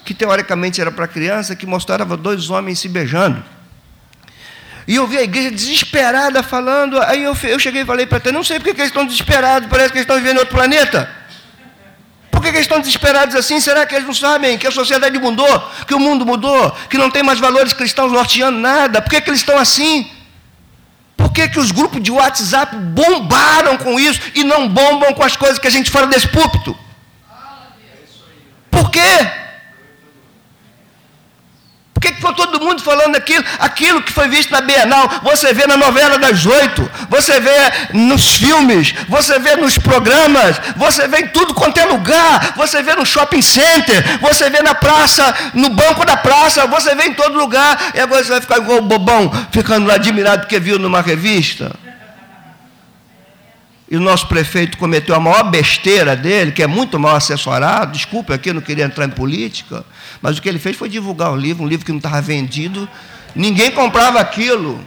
[0.05, 3.43] que teoricamente era para criança, que mostrava dois homens se beijando.
[4.87, 7.01] E eu vi a igreja desesperada falando.
[7.01, 9.69] Aí eu, eu cheguei e falei para ele: não sei porque que eles estão desesperados,
[9.69, 11.09] parece que eles estão vivendo em outro planeta.
[12.29, 13.59] Por que, que eles estão desesperados assim?
[13.61, 17.09] Será que eles não sabem que a sociedade mudou, que o mundo mudou, que não
[17.09, 19.01] tem mais valores cristãos norteando nada?
[19.01, 20.11] Por que, que eles estão assim?
[21.15, 25.37] Por que, que os grupos de WhatsApp bombaram com isso e não bombam com as
[25.37, 26.77] coisas que a gente fala desse púlpito?
[28.73, 29.43] Por quê?
[32.03, 33.43] que ficou todo mundo falando aquilo?
[33.59, 37.55] Aquilo que foi visto na Bienal, você vê na novela das oito, você vê
[37.93, 42.95] nos filmes, você vê nos programas, você vê em tudo quanto é lugar, você vê
[42.95, 47.37] no shopping center, você vê na praça, no banco da praça, você vê em todo
[47.37, 51.01] lugar, e agora você vai ficar igual o bobão, ficando lá admirado porque viu numa
[51.01, 51.82] revista.
[53.93, 57.91] E o nosso prefeito cometeu a maior besteira dele, que é muito mal assessorado.
[57.91, 59.85] Desculpe aqui, eu não queria entrar em política.
[60.19, 62.89] Mas o que ele fez foi divulgar o livro, um livro que não estava vendido.
[63.35, 64.83] Ninguém comprava aquilo.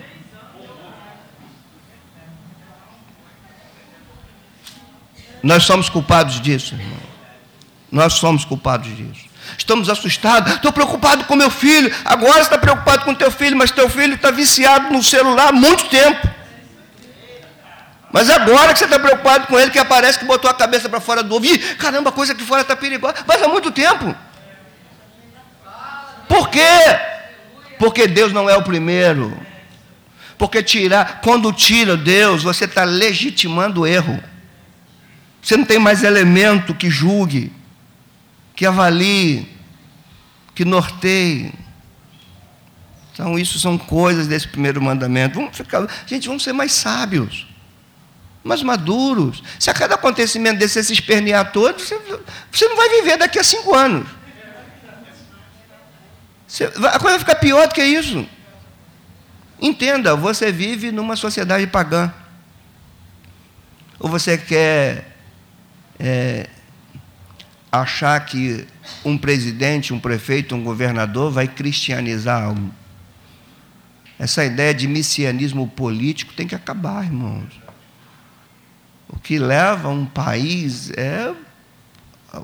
[5.41, 6.99] Nós somos culpados disso, irmão.
[7.93, 9.27] Nós somos culpados disso.
[9.57, 10.55] Estamos assustados.
[10.55, 11.95] Estou preocupado com meu filho.
[12.05, 15.85] Agora está preocupado com teu filho, mas teu filho está viciado no celular há muito
[15.85, 16.36] tempo.
[18.17, 21.01] Mas agora que você está preocupado com ele, que aparece que botou a cabeça para
[21.01, 21.45] fora do ovo.
[21.45, 23.17] Ih, caramba, a coisa aqui fora está perigosa.
[23.27, 24.17] Mas há muito tempo.
[26.27, 26.99] Por quê?
[27.79, 29.39] Porque Deus não é o primeiro.
[30.39, 34.19] Porque tirar, quando tira Deus, você está legitimando o erro.
[35.43, 37.53] Você não tem mais elemento que julgue,
[38.55, 39.47] que avalie,
[40.55, 41.53] que norteie.
[43.13, 45.35] Então, isso são coisas desse primeiro mandamento.
[45.35, 47.55] Vamos ficar, gente, vamos ser mais sábios
[48.47, 49.43] mas maduros.
[49.59, 51.99] Se a cada acontecimento desse se espernear todo, você,
[52.51, 54.09] você não vai viver daqui a cinco anos.
[56.47, 58.27] Você, a coisa vai ficar pior do que isso.
[59.61, 62.13] Entenda, você vive numa sociedade pagã.
[63.99, 65.17] Ou você quer
[65.99, 66.49] é,
[67.73, 68.65] achar que
[69.05, 72.73] um presidente, um prefeito, um governador vai cristianizar algo?
[74.19, 77.66] Essa ideia de messianismo político tem que acabar, irmãos.
[79.09, 81.35] O que leva um país é.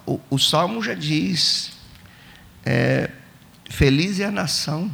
[0.07, 1.73] O, o Salmo já diz:
[2.65, 3.11] é,
[3.69, 4.91] Feliz é a nação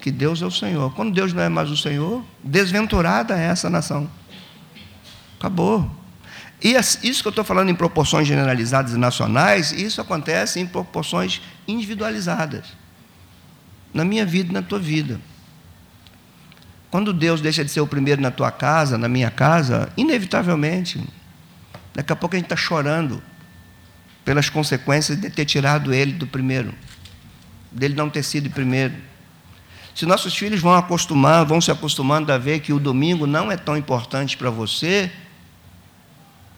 [0.00, 0.92] que Deus é o Senhor.
[0.94, 4.10] Quando Deus não é mais o Senhor, desventurada é essa nação.
[5.38, 5.90] Acabou.
[6.62, 11.40] E isso que eu estou falando em proporções generalizadas e nacionais, isso acontece em proporções
[11.66, 12.66] individualizadas.
[13.92, 15.20] Na minha vida e na tua vida.
[16.90, 21.00] Quando Deus deixa de ser o primeiro na tua casa, na minha casa, inevitavelmente,
[21.94, 23.22] daqui a pouco a gente está chorando
[24.24, 26.74] pelas consequências de ter tirado ele do primeiro,
[27.70, 28.94] dele não ter sido primeiro.
[29.94, 33.56] Se nossos filhos vão acostumar, vão se acostumando a ver que o domingo não é
[33.56, 35.10] tão importante para você,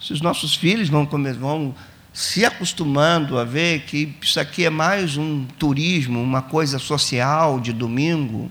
[0.00, 1.74] se os nossos filhos vão, vão
[2.12, 7.72] se acostumando a ver que isso aqui é mais um turismo, uma coisa social de
[7.72, 8.50] domingo,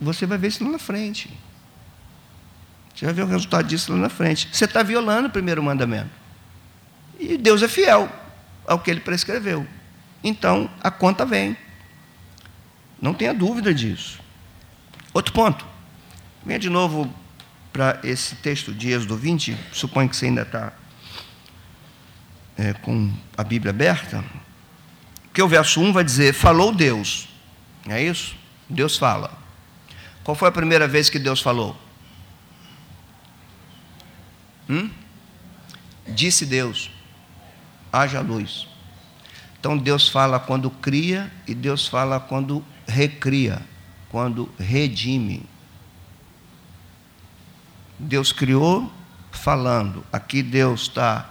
[0.00, 1.30] você vai ver isso lá na frente.
[2.94, 4.48] Você vai ver o resultado disso lá na frente.
[4.52, 6.10] Você está violando o primeiro mandamento.
[7.18, 8.10] E Deus é fiel
[8.66, 9.66] ao que ele prescreveu.
[10.22, 11.56] Então, a conta vem.
[13.00, 14.20] Não tenha dúvida disso.
[15.12, 15.66] Outro ponto.
[16.44, 17.12] Venha de novo
[17.72, 19.56] para esse texto de Êxodo 20.
[19.72, 20.72] Suponho que você ainda está
[22.56, 24.24] é, com a Bíblia aberta.
[25.32, 27.28] Que o verso 1 vai dizer: Falou Deus.
[27.88, 28.36] É isso?
[28.68, 29.43] Deus fala.
[30.24, 31.76] Qual foi a primeira vez que Deus falou?
[34.68, 34.90] Hum?
[36.08, 36.90] Disse Deus:
[37.92, 38.66] haja luz.
[39.60, 43.62] Então Deus fala quando cria e Deus fala quando recria,
[44.08, 45.44] quando redime.
[47.98, 48.90] Deus criou
[49.30, 50.04] falando.
[50.12, 51.30] Aqui Deus está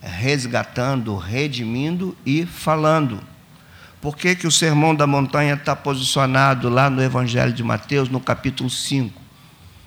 [0.00, 3.20] resgatando, redimindo e falando.
[4.00, 8.20] Por que, que o Sermão da Montanha está posicionado lá no Evangelho de Mateus, no
[8.20, 9.20] capítulo 5,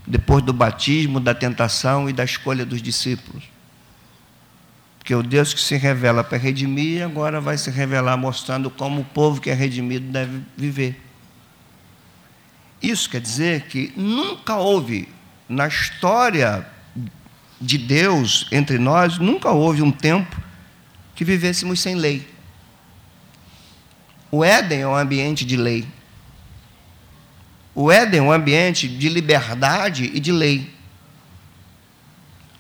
[0.05, 3.43] depois do batismo, da tentação e da escolha dos discípulos?
[4.97, 9.05] Porque o Deus que se revela para redimir, agora vai se revelar mostrando como o
[9.05, 11.01] povo que é redimido deve viver.
[12.81, 15.09] Isso quer dizer que nunca houve,
[15.47, 16.65] na história
[17.59, 20.39] de Deus entre nós, nunca houve um tempo
[21.15, 22.27] que vivêssemos sem lei.
[24.31, 25.87] O Éden é um ambiente de lei.
[27.73, 30.73] O Éden é um ambiente de liberdade e de lei.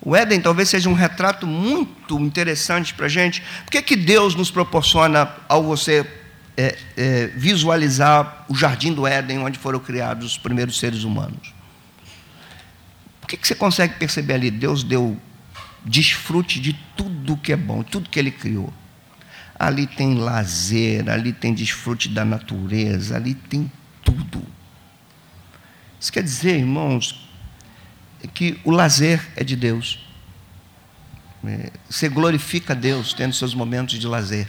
[0.01, 3.43] O Éden talvez seja um retrato muito interessante para a gente.
[3.65, 6.09] Por que, que Deus nos proporciona, ao você
[6.55, 11.53] é, é, visualizar o jardim do Éden, onde foram criados os primeiros seres humanos?
[13.19, 14.49] Por que, que você consegue perceber ali?
[14.49, 15.19] Deus deu
[15.85, 18.73] desfrute de tudo que é bom, tudo que Ele criou.
[19.59, 23.69] Ali tem lazer, ali tem desfrute da natureza, ali tem
[24.01, 24.41] tudo.
[25.99, 27.27] Isso quer dizer, irmãos,
[28.33, 29.99] que o lazer é de Deus.
[31.43, 34.47] É, você glorifica Deus tendo seus momentos de lazer.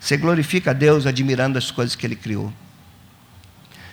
[0.00, 2.52] Você glorifica Deus admirando as coisas que Ele criou.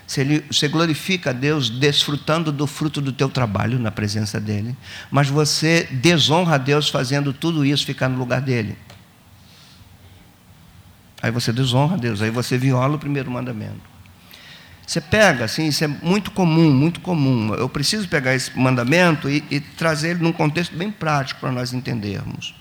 [0.07, 4.77] Você glorifica Deus desfrutando do fruto do teu trabalho na presença dEle.
[5.09, 8.77] Mas você desonra a Deus fazendo tudo isso ficar no lugar dEle.
[11.25, 13.81] Aí você desonra a Deus, aí você viola o primeiro mandamento.
[14.85, 17.51] Você pega, assim, isso é muito comum, muito comum.
[17.55, 21.73] Eu preciso pegar esse mandamento e, e trazer ele num contexto bem prático para nós
[21.73, 22.53] entendermos.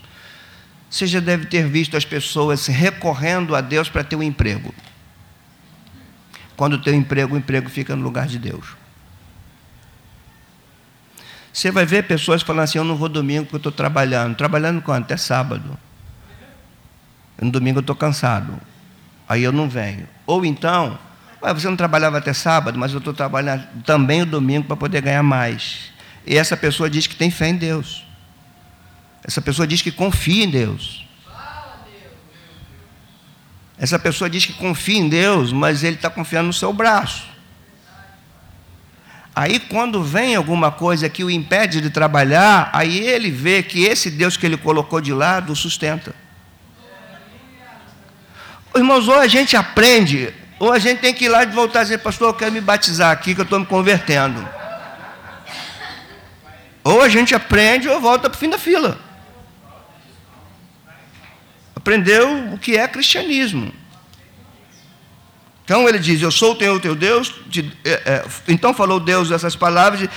[0.89, 4.73] Você já deve ter visto as pessoas recorrendo a Deus para ter um emprego.
[6.57, 8.65] Quando um emprego, o emprego fica no lugar de Deus.
[11.53, 14.35] Você vai ver pessoas falando assim: Eu não vou domingo porque eu estou trabalhando.
[14.35, 15.03] Trabalhando quando?
[15.03, 15.77] Até sábado.
[17.41, 18.59] No domingo eu estou cansado.
[19.27, 20.07] Aí eu não venho.
[20.25, 20.97] Ou então,
[21.41, 25.23] você não trabalhava até sábado, mas eu estou trabalhando também o domingo para poder ganhar
[25.23, 25.91] mais.
[26.25, 28.05] E essa pessoa diz que tem fé em Deus.
[29.23, 31.05] Essa pessoa diz que confia em Deus.
[33.77, 37.27] Essa pessoa diz que confia em Deus, mas ele está confiando no seu braço.
[39.35, 44.09] Aí, quando vem alguma coisa que o impede de trabalhar, aí ele vê que esse
[44.09, 46.15] Deus que ele colocou de lado o sustenta.
[48.75, 51.83] Irmãos, ou a gente aprende, ou a gente tem que ir lá e voltar e
[51.83, 54.47] dizer, pastor, eu quero me batizar aqui, que eu estou me convertendo.
[56.83, 58.99] Ou a gente aprende ou volta para o fim da fila
[61.85, 63.71] aprendeu o que é cristianismo.
[65.63, 67.31] Então ele diz: Eu sou o Senhor teu Deus.
[67.45, 70.09] De, é, é, então falou Deus essas palavras: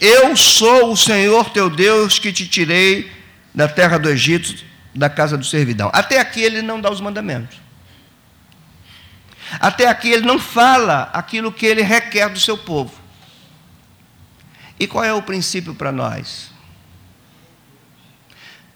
[0.00, 3.10] Eu sou o Senhor teu Deus que te tirei
[3.54, 4.64] da terra do Egito,
[4.94, 5.90] da casa do servidão.
[5.92, 7.58] Até aqui ele não dá os mandamentos.
[9.60, 12.92] Até aqui ele não fala aquilo que ele requer do seu povo.
[14.78, 16.54] E qual é o princípio para nós?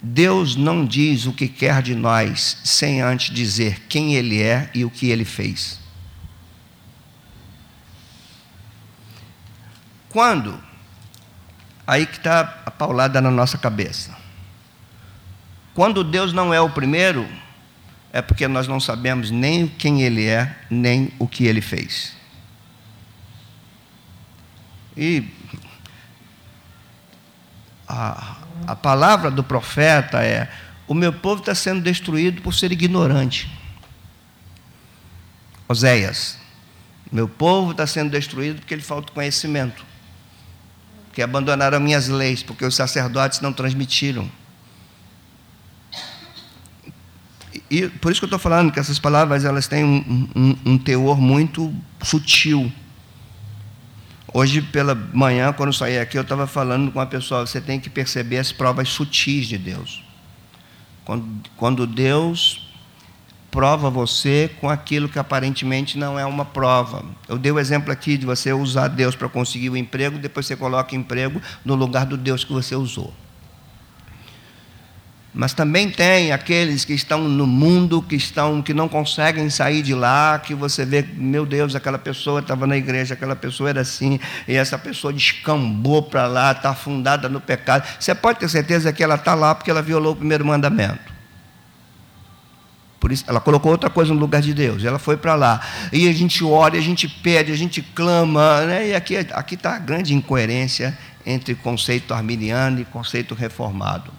[0.01, 4.85] Deus não diz o que quer de nós sem antes dizer quem Ele é e
[4.85, 5.81] o que Ele fez.
[10.09, 10.63] Quando?
[11.87, 14.17] Aí que está a paulada na nossa cabeça.
[15.79, 17.25] Quando Deus não é o primeiro,
[18.13, 22.17] é porque nós não sabemos nem quem Ele é, nem o que Ele fez.
[24.97, 25.25] E
[27.87, 30.51] a, a palavra do profeta é:
[30.89, 33.49] o meu povo está sendo destruído por ser ignorante.
[35.69, 36.39] Oséias,
[37.13, 39.87] meu povo está sendo destruído porque ele falta conhecimento,
[41.13, 44.29] que abandonaram minhas leis, porque os sacerdotes não transmitiram.
[47.71, 50.79] E por isso que eu estou falando que essas palavras elas têm um, um, um
[50.79, 52.73] teor muito sutil.
[54.33, 57.91] Hoje pela manhã, quando saí aqui, eu estava falando com uma pessoa, você tem que
[57.91, 60.03] perceber as provas sutis de Deus.
[61.05, 62.69] Quando, quando Deus
[63.51, 67.05] prova você com aquilo que aparentemente não é uma prova.
[67.27, 70.57] Eu dei o exemplo aqui de você usar Deus para conseguir o emprego, depois você
[70.57, 73.13] coloca emprego no lugar do Deus que você usou.
[75.35, 79.95] Mas também tem aqueles que estão no mundo, que estão, que não conseguem sair de
[79.95, 84.19] lá, que você vê, meu Deus, aquela pessoa estava na igreja, aquela pessoa era assim,
[84.49, 87.87] e essa pessoa descambou para lá, está afundada no pecado.
[88.01, 91.19] Você pode ter certeza que ela está lá porque ela violou o primeiro mandamento.
[92.99, 94.85] Por isso, ela colocou outra coisa no lugar de Deus.
[94.85, 95.61] Ela foi para lá.
[95.93, 98.63] E a gente ora, a gente pede, a gente clama.
[98.63, 98.89] Né?
[98.89, 104.18] E aqui está a grande incoerência entre conceito arminiano e conceito reformado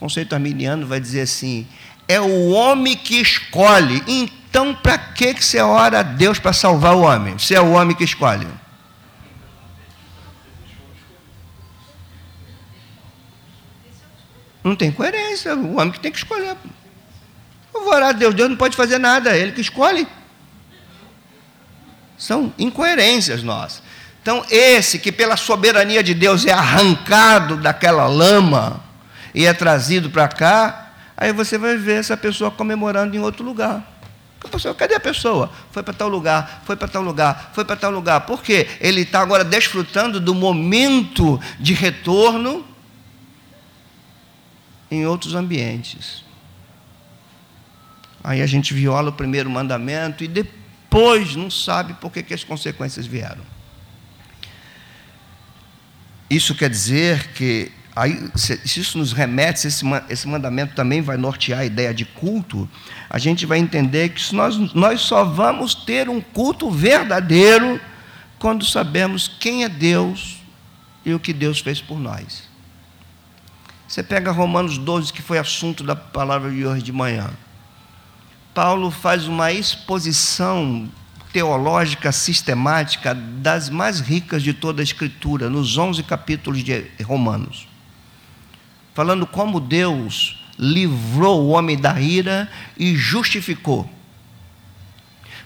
[0.00, 1.68] conceito arminiano vai dizer assim:
[2.08, 4.02] é o homem que escolhe.
[4.08, 7.38] Então, para que você ora a Deus para salvar o homem?
[7.38, 8.48] Se é o homem que escolhe.
[14.64, 16.56] Não tem coerência, o homem que tem que escolher.
[17.72, 20.06] Eu vou orar a Deus, Deus não pode fazer nada, é Ele que escolhe.
[22.18, 23.82] São incoerências nossas.
[24.20, 28.89] Então, esse que pela soberania de Deus é arrancado daquela lama,
[29.34, 33.86] e é trazido para cá, aí você vai ver essa pessoa comemorando em outro lugar.
[34.76, 35.52] Cadê a pessoa?
[35.70, 38.22] Foi para tal lugar, foi para tal lugar, foi para tal lugar.
[38.22, 38.66] Por quê?
[38.80, 42.64] Ele está agora desfrutando do momento de retorno
[44.90, 46.24] em outros ambientes.
[48.24, 52.42] Aí a gente viola o primeiro mandamento e depois não sabe por que, que as
[52.42, 53.42] consequências vieram.
[56.28, 61.16] Isso quer dizer que Aí, se isso nos remete, se esse, esse mandamento também vai
[61.16, 62.68] nortear a ideia de culto,
[63.08, 67.80] a gente vai entender que nós, nós só vamos ter um culto verdadeiro
[68.38, 70.38] quando sabemos quem é Deus
[71.04, 72.48] e o que Deus fez por nós.
[73.88, 77.28] Você pega Romanos 12, que foi assunto da palavra de hoje de manhã.
[78.54, 80.88] Paulo faz uma exposição
[81.32, 87.66] teológica sistemática das mais ricas de toda a Escritura, nos 11 capítulos de Romanos,
[89.00, 92.46] falando como Deus livrou o homem da ira
[92.76, 93.88] e justificou.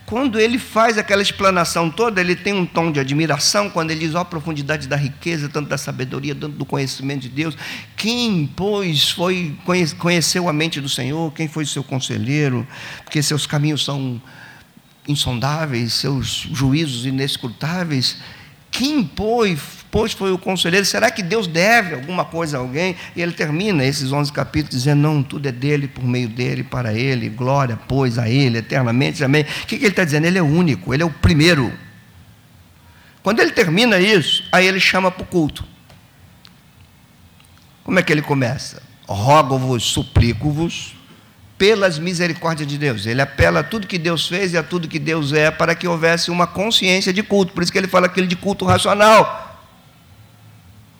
[0.05, 4.17] Quando ele faz aquela explanação toda, ele tem um tom de admiração, quando ele diz,
[4.17, 7.57] ó, a profundidade da riqueza, tanto da sabedoria, tanto do conhecimento de Deus.
[7.97, 9.57] Quem, pois, foi,
[9.99, 11.33] conheceu a mente do Senhor?
[11.33, 12.67] Quem foi seu conselheiro?
[13.05, 14.21] Porque seus caminhos são
[15.07, 18.17] insondáveis, seus juízos inescrutáveis.
[18.73, 20.85] Quem, pois, pois, foi o conselheiro?
[20.85, 22.97] Será que Deus deve alguma coisa a alguém?
[23.15, 26.93] E ele termina esses 11 capítulos dizendo: Não, tudo é dele, por meio dele, para
[26.93, 29.43] ele, glória, pois, a ele, eternamente, amém.
[29.43, 30.27] O que, que ele está dizendo?
[30.27, 31.73] Ele é único, ele é o primeiro.
[33.23, 35.65] Quando ele termina isso, aí ele chama para o culto.
[37.85, 38.83] Como é que ele começa?
[39.07, 40.97] Rogo-vos, suplico-vos,
[41.57, 43.07] pelas misericórdias de Deus.
[43.07, 45.87] Ele apela a tudo que Deus fez e a tudo que Deus é para que
[45.87, 47.53] houvesse uma consciência de culto.
[47.53, 49.44] Por isso que ele fala aquele de culto racional.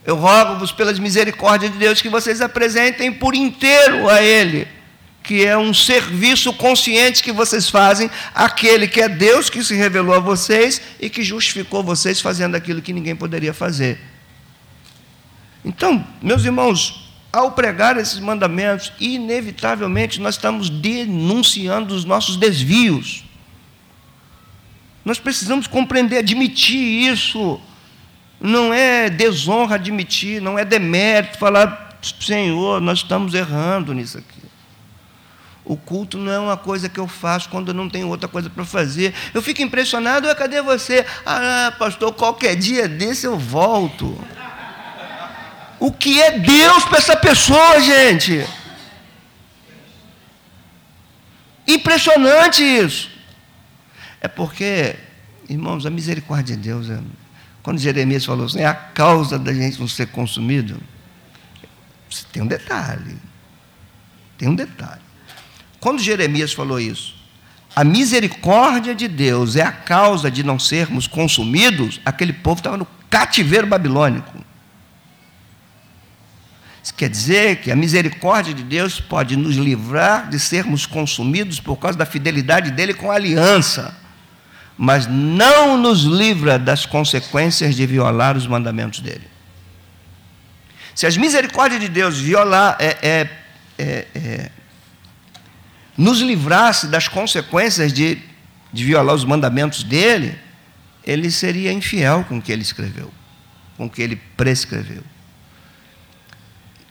[0.05, 4.67] Eu rogo-vos pelas misericórdias de Deus que vocês apresentem por inteiro a Ele,
[5.23, 10.13] que é um serviço consciente que vocês fazem àquele que é Deus que se revelou
[10.13, 13.99] a vocês e que justificou vocês fazendo aquilo que ninguém poderia fazer.
[15.63, 23.23] Então, meus irmãos, ao pregar esses mandamentos, inevitavelmente nós estamos denunciando os nossos desvios.
[25.03, 27.59] Nós precisamos compreender, admitir isso.
[28.39, 34.45] Não é desonra admitir, não é demérito falar, Senhor, nós estamos errando nisso aqui.
[35.65, 38.49] O culto não é uma coisa que eu faço quando eu não tenho outra coisa
[38.49, 39.15] para fazer.
[39.33, 41.03] Eu fico impressionado, cadê você?
[41.25, 44.15] Ah, pastor, qualquer dia desse eu volto.
[45.79, 48.45] O que é Deus para essa pessoa, gente?
[51.67, 53.09] Impressionante isso.
[54.21, 54.95] É porque,
[55.49, 56.99] irmãos, a misericórdia de Deus, é,
[57.65, 60.79] quando Jeremias falou assim, é a causa da gente não ser consumido,
[62.31, 63.17] tem um detalhe.
[64.37, 65.01] Tem um detalhe.
[65.79, 67.15] Quando Jeremias falou isso,
[67.75, 72.87] a misericórdia de Deus é a causa de não sermos consumidos, aquele povo estava no
[73.09, 74.45] cativeiro babilônico.
[76.83, 81.77] Isso quer dizer que a misericórdia de Deus pode nos livrar de sermos consumidos por
[81.77, 84.04] causa da fidelidade dele com a aliança,
[84.77, 89.27] mas não nos livra das consequências de violar os mandamentos dele.
[90.93, 93.29] Se as misericórdias de Deus violar, é, é,
[93.77, 94.51] é, é
[95.97, 98.21] nos livrasse das consequências de,
[98.71, 100.37] de violar os mandamentos dele,
[101.05, 103.11] ele seria infiel com o que ele escreveu,
[103.77, 105.03] com o que ele prescreveu.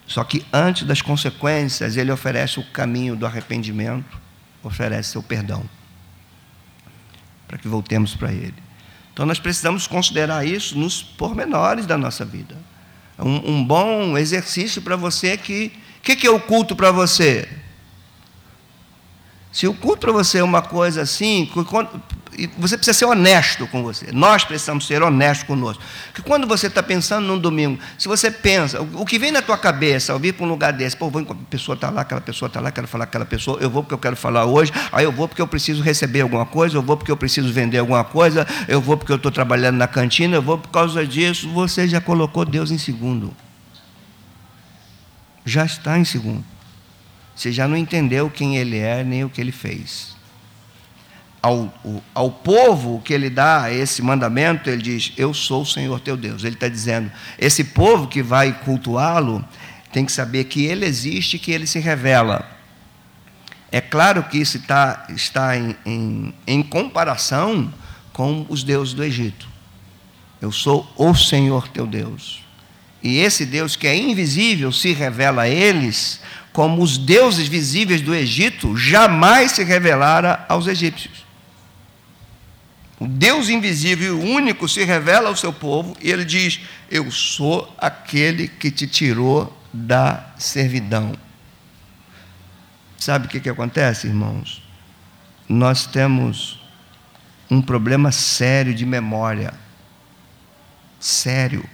[0.07, 4.19] Só que antes das consequências, ele oferece o caminho do arrependimento,
[4.63, 5.69] oferece seu perdão,
[7.55, 8.55] para que voltemos para ele.
[9.13, 12.57] Então nós precisamos considerar isso nos pormenores da nossa vida.
[13.17, 15.71] Um, um bom exercício para você é que.
[15.99, 17.49] O que, que é o culto para você?
[19.55, 21.49] Se o culto para você é uma coisa assim,
[22.59, 24.11] você precisa ser honesto com você.
[24.11, 25.81] Nós precisamos ser honestos conosco.
[26.13, 29.57] Porque quando você está pensando num domingo, se você pensa, o que vem na tua
[29.57, 32.49] cabeça ao vir para um lugar desse, pô, vou, a pessoa está lá, aquela pessoa
[32.49, 35.13] está lá, quero falar aquela pessoa, eu vou porque eu quero falar hoje, aí eu
[35.13, 38.45] vou porque eu preciso receber alguma coisa, eu vou porque eu preciso vender alguma coisa,
[38.67, 42.01] eu vou porque eu estou trabalhando na cantina, eu vou por causa disso, você já
[42.01, 43.33] colocou Deus em segundo.
[45.45, 46.54] Já está em segundo.
[47.35, 50.15] Você já não entendeu quem ele é nem o que ele fez
[51.45, 51.71] ao,
[52.15, 56.43] ao povo que ele dá esse mandamento, ele diz: Eu sou o Senhor teu Deus.
[56.43, 59.45] Ele está dizendo: esse povo que vai cultuá-lo
[59.93, 62.51] tem que saber que ele existe, que ele se revela.
[63.71, 67.73] É claro que isso está, está em, em, em comparação
[68.15, 69.47] com os deuses do Egito.
[70.41, 72.43] Eu sou o Senhor teu Deus.
[73.03, 76.23] E esse Deus que é invisível se revela a eles,
[76.55, 81.27] como os deuses visíveis do Egito jamais se revelara aos egípcios.
[82.97, 87.75] O Deus invisível e único se revela ao seu povo e ele diz: Eu sou
[87.77, 91.17] aquele que te tirou da servidão.
[92.97, 94.63] Sabe o que, que acontece, irmãos?
[95.49, 96.63] Nós temos
[97.51, 99.53] um problema sério de memória.
[101.01, 101.69] Sério.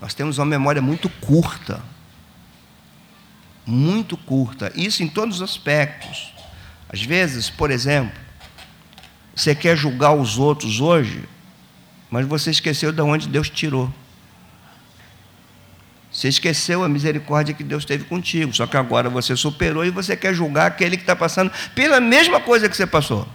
[0.00, 1.80] Nós temos uma memória muito curta.
[3.66, 4.72] Muito curta.
[4.76, 6.32] Isso em todos os aspectos.
[6.88, 8.16] Às vezes, por exemplo,
[9.34, 11.28] você quer julgar os outros hoje,
[12.08, 13.92] mas você esqueceu de onde Deus tirou.
[16.16, 18.54] Você esqueceu a misericórdia que Deus teve contigo.
[18.54, 22.40] Só que agora você superou e você quer julgar aquele que está passando pela mesma
[22.40, 23.28] coisa que você passou.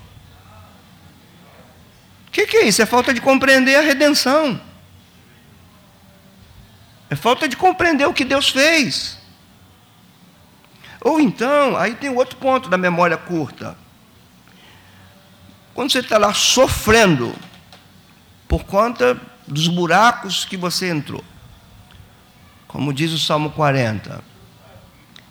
[2.27, 2.81] O que, que é isso?
[2.81, 4.59] É falta de compreender a redenção.
[7.07, 9.20] É falta de compreender o que Deus fez.
[11.01, 13.75] Ou então, aí tem outro ponto da memória curta.
[15.73, 17.33] Quando você está lá sofrendo
[18.47, 21.23] por conta dos buracos que você entrou,
[22.67, 24.23] como diz o Salmo 40,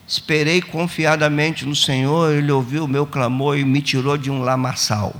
[0.06, 5.14] esperei confiadamente no Senhor, Ele ouviu o meu clamor e me tirou de um lamaçal.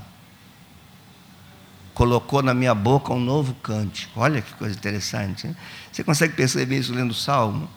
[1.94, 4.18] Colocou na minha boca um novo cântico.
[4.18, 5.46] Olha que coisa interessante.
[5.46, 5.56] Hein?
[5.92, 7.68] Você consegue perceber isso lendo o Salmo?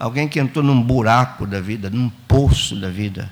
[0.00, 3.30] Alguém que entrou num buraco da vida, num poço da vida.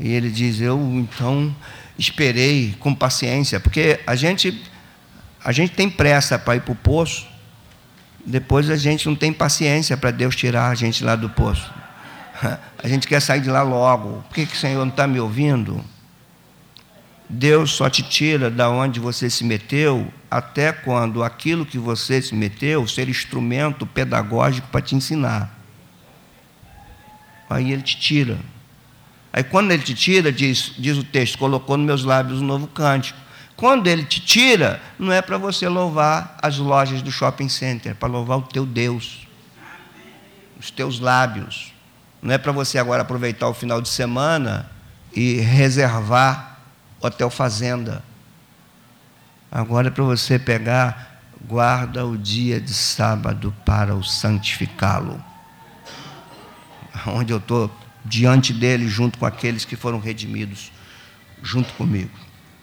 [0.00, 1.54] E ele diz: Eu então
[1.98, 4.58] esperei com paciência, porque a gente,
[5.44, 7.26] a gente tem pressa para ir para o poço,
[8.24, 11.70] depois a gente não tem paciência para Deus tirar a gente lá do poço.
[12.82, 14.24] A gente quer sair de lá logo.
[14.28, 15.84] Por que, que o Senhor não está me ouvindo?
[17.28, 22.34] Deus só te tira da onde você se meteu até quando aquilo que você se
[22.34, 25.61] meteu ser instrumento pedagógico para te ensinar.
[27.48, 28.38] Aí ele te tira.
[29.32, 32.66] Aí quando ele te tira, diz, diz o texto, colocou nos meus lábios um novo
[32.66, 33.18] cântico.
[33.56, 37.94] Quando ele te tira, não é para você louvar as lojas do shopping center, é
[37.94, 39.26] para louvar o teu Deus,
[40.58, 41.72] os teus lábios.
[42.20, 44.70] Não é para você agora aproveitar o final de semana
[45.14, 46.58] e reservar
[47.00, 48.02] hotel fazenda.
[49.50, 55.31] Agora é para você pegar, guarda o dia de sábado para o santificá-lo
[57.06, 57.70] onde eu estou
[58.04, 60.72] diante dele, junto com aqueles que foram redimidos,
[61.42, 62.10] junto comigo.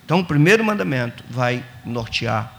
[0.06, 2.52] Então, o primeiro mandamento vai nortear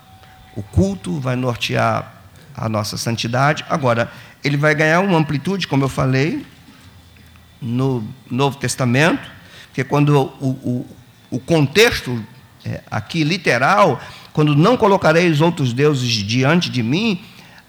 [0.56, 2.14] o culto, vai nortear
[2.56, 3.64] a nossa santidade.
[3.68, 4.10] Agora,
[4.42, 6.44] ele vai ganhar uma amplitude, como eu falei,
[7.60, 9.30] no Novo Testamento,
[9.66, 10.96] porque quando o, o,
[11.30, 12.24] o contexto
[12.64, 14.00] é, aqui literal,
[14.32, 17.22] quando não colocareis outros deuses diante de mim,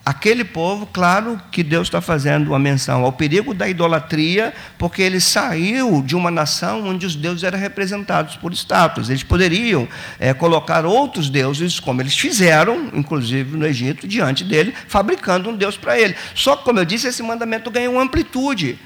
[0.03, 5.19] Aquele povo, claro que Deus está fazendo uma menção ao perigo da idolatria, porque ele
[5.19, 9.11] saiu de uma nação onde os deuses eram representados por estátuas.
[9.11, 9.87] Eles poderiam
[10.19, 15.77] é, colocar outros deuses, como eles fizeram, inclusive no Egito, diante dele, fabricando um Deus
[15.77, 16.15] para ele.
[16.33, 18.79] Só que, como eu disse, esse mandamento ganha uma amplitude.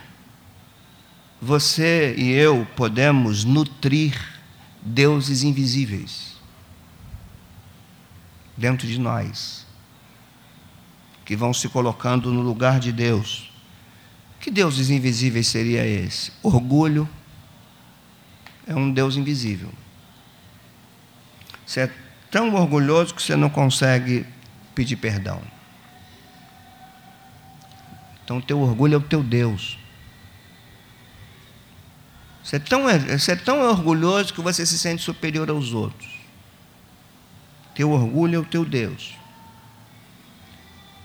[1.42, 4.20] Você e eu podemos nutrir
[4.82, 6.36] deuses invisíveis
[8.58, 9.65] dentro de nós
[11.26, 13.52] que vão se colocando no lugar de Deus.
[14.40, 16.32] Que deuses invisíveis seria esse?
[16.44, 17.10] Orgulho
[18.68, 19.72] é um Deus invisível.
[21.66, 21.92] Você é
[22.30, 24.24] tão orgulhoso que você não consegue
[24.76, 25.42] pedir perdão.
[28.24, 29.80] Então, teu orgulho é o teu Deus.
[32.44, 36.12] Você é, tão, você é tão orgulhoso que você se sente superior aos outros.
[37.74, 39.16] Teu orgulho é o teu Deus.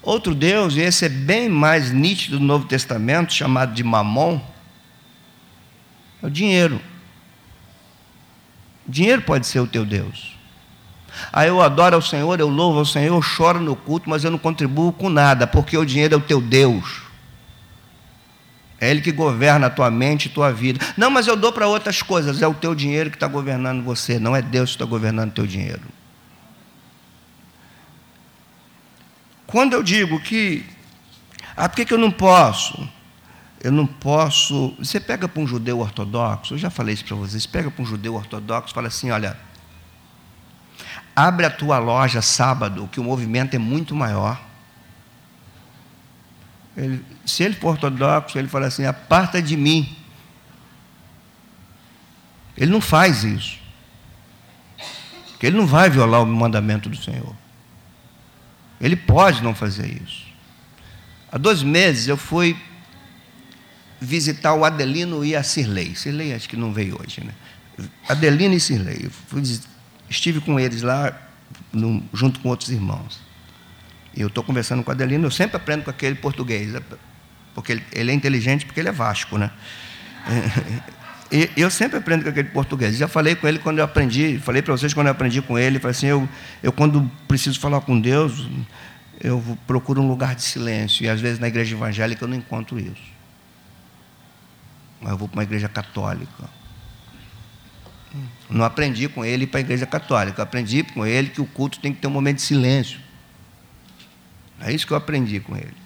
[0.02, 4.40] Outro Deus, e esse é bem mais nítido no Novo Testamento, chamado de Mamon,
[6.22, 6.80] é o dinheiro.
[8.86, 10.36] O dinheiro pode ser o teu Deus.
[11.32, 14.30] Aí eu adoro ao Senhor, eu louvo ao Senhor, eu choro no culto, mas eu
[14.30, 17.02] não contribuo com nada, porque o dinheiro é o teu Deus.
[18.80, 20.80] É Ele que governa a tua mente e tua vida.
[20.96, 22.40] Não, mas eu dou para outras coisas.
[22.40, 25.34] É o teu dinheiro que está governando você, não é Deus que está governando o
[25.34, 25.82] teu dinheiro.
[29.50, 30.64] Quando eu digo que,
[31.56, 32.88] ah, por que, eu não posso?
[33.60, 34.76] Eu não posso.
[34.78, 37.86] Você pega para um judeu ortodoxo, eu já falei isso para vocês, pega para um
[37.86, 39.36] judeu ortodoxo e fala assim: olha,
[41.16, 44.40] abre a tua loja sábado, que o movimento é muito maior.
[46.76, 49.96] Ele, se ele for ortodoxo, ele fala assim: aparta de mim.
[52.56, 53.58] Ele não faz isso.
[55.30, 57.39] Porque ele não vai violar o mandamento do Senhor.
[58.80, 60.26] Ele pode não fazer isso.
[61.30, 62.56] Há dois meses eu fui
[64.00, 65.94] visitar o Adelino e a Cirlei.
[65.94, 67.32] Cirlei acho que não veio hoje, né?
[68.08, 69.10] Adelino e Cirlei.
[69.28, 69.42] Fui,
[70.08, 71.16] estive com eles lá,
[71.72, 73.20] no, junto com outros irmãos.
[74.14, 76.72] E eu estou conversando com o Adelino, eu sempre aprendo com aquele português,
[77.54, 79.50] porque ele, ele é inteligente porque ele é Vasco, né?
[81.56, 82.96] Eu sempre aprendo com aquele português.
[82.96, 85.78] Já falei com ele quando eu aprendi, falei para vocês quando eu aprendi com ele,
[85.78, 86.28] falei assim, eu,
[86.60, 88.48] eu quando preciso falar com Deus,
[89.20, 91.04] eu procuro um lugar de silêncio.
[91.04, 93.10] E às vezes na igreja evangélica eu não encontro isso.
[95.00, 96.50] Mas eu vou para uma igreja católica.
[98.48, 100.40] Não aprendi com ele para a igreja católica.
[100.40, 102.98] Eu aprendi com ele que o culto tem que ter um momento de silêncio.
[104.60, 105.76] É isso que eu aprendi com ele.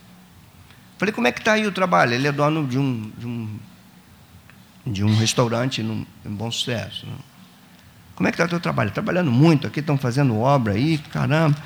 [0.97, 2.15] Falei, como é que está aí o trabalho?
[2.15, 3.59] Ele é dono de um, de um,
[4.87, 7.07] de um restaurante num, em bom sucesso.
[7.07, 7.17] Né?
[8.15, 8.91] Como é que está o teu trabalho?
[8.91, 11.57] Trabalhando muito, aqui estão fazendo obra aí, caramba.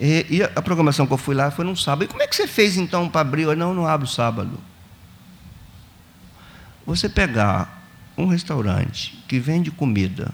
[0.00, 2.04] E, e, a programação que eu fui lá foi num sábado.
[2.04, 3.42] E como é que você fez então para abrir?
[3.42, 4.58] Eu não, não abro sábado.
[6.86, 7.84] Você pegar
[8.16, 10.32] um restaurante que vende comida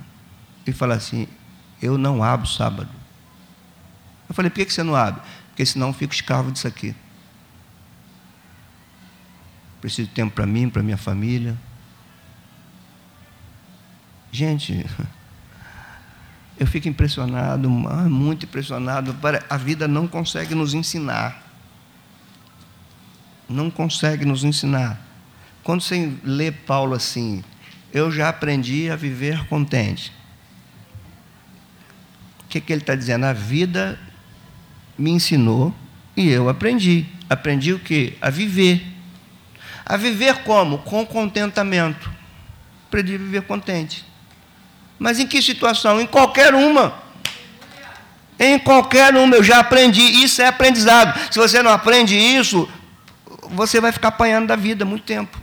[0.67, 1.27] e falar assim,
[1.83, 2.89] eu não abro sábado.
[4.29, 5.21] Eu falei, por que você não abre?
[5.49, 6.95] Porque senão eu fico escravo disso aqui.
[9.81, 11.57] Preciso de tempo para mim, para minha família.
[14.37, 14.84] Gente,
[16.61, 19.16] eu fico impressionado, muito impressionado.
[19.49, 21.43] A vida não consegue nos ensinar.
[23.49, 25.01] Não consegue nos ensinar.
[25.64, 27.43] Quando você lê Paulo assim,
[27.95, 30.12] eu já aprendi a viver contente.
[32.45, 33.24] O que, que ele está dizendo?
[33.24, 33.99] A vida
[34.99, 35.74] me ensinou
[36.14, 37.07] e eu aprendi.
[37.30, 38.18] Aprendi o que?
[38.20, 38.87] A viver.
[39.87, 40.76] A viver como?
[40.80, 42.12] Com contentamento.
[42.87, 44.05] Aprendi a viver contente.
[44.99, 46.01] Mas em que situação?
[46.01, 46.94] Em qualquer uma.
[48.38, 50.03] Em qualquer uma, eu já aprendi.
[50.03, 51.18] Isso é aprendizado.
[51.30, 52.68] Se você não aprende isso,
[53.51, 55.38] você vai ficar apanhando da vida muito tempo.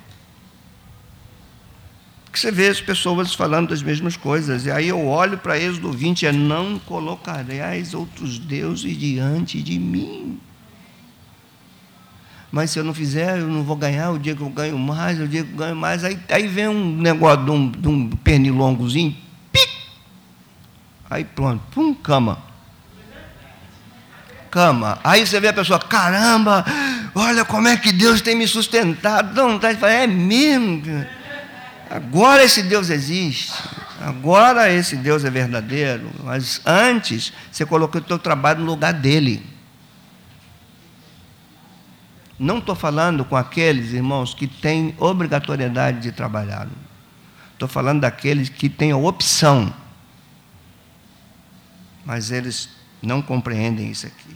[2.26, 4.66] Porque você vê as pessoas falando das mesmas coisas.
[4.66, 10.40] E aí eu olho para Êxodo 20, é não colocareis outros deuses diante de mim.
[12.52, 15.20] Mas se eu não fizer, eu não vou ganhar, o dia que eu ganho mais,
[15.20, 16.04] o dia que eu ganho mais.
[16.04, 19.16] Aí, aí vem um negócio de um, de um pernilongozinho,
[21.14, 22.40] Aí pronto, pum, cama.
[24.50, 24.98] Cama.
[25.04, 26.66] Aí você vê a pessoa, caramba,
[27.14, 29.36] olha como é que Deus tem me sustentado.
[29.36, 31.06] Não, tá, é mesmo.
[31.88, 33.54] Agora esse Deus existe.
[34.02, 36.10] Agora esse Deus é verdadeiro.
[36.24, 39.46] Mas antes, você colocou o teu trabalho no lugar dele.
[42.40, 46.68] Não estou falando com aqueles irmãos que têm obrigatoriedade de trabalhar.
[47.54, 49.83] Estou falando daqueles que têm a opção
[52.06, 52.70] mas eles
[53.02, 54.36] não compreendem isso aqui.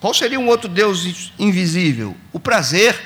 [0.00, 2.16] Qual seria um outro Deus invisível?
[2.32, 3.00] O prazer,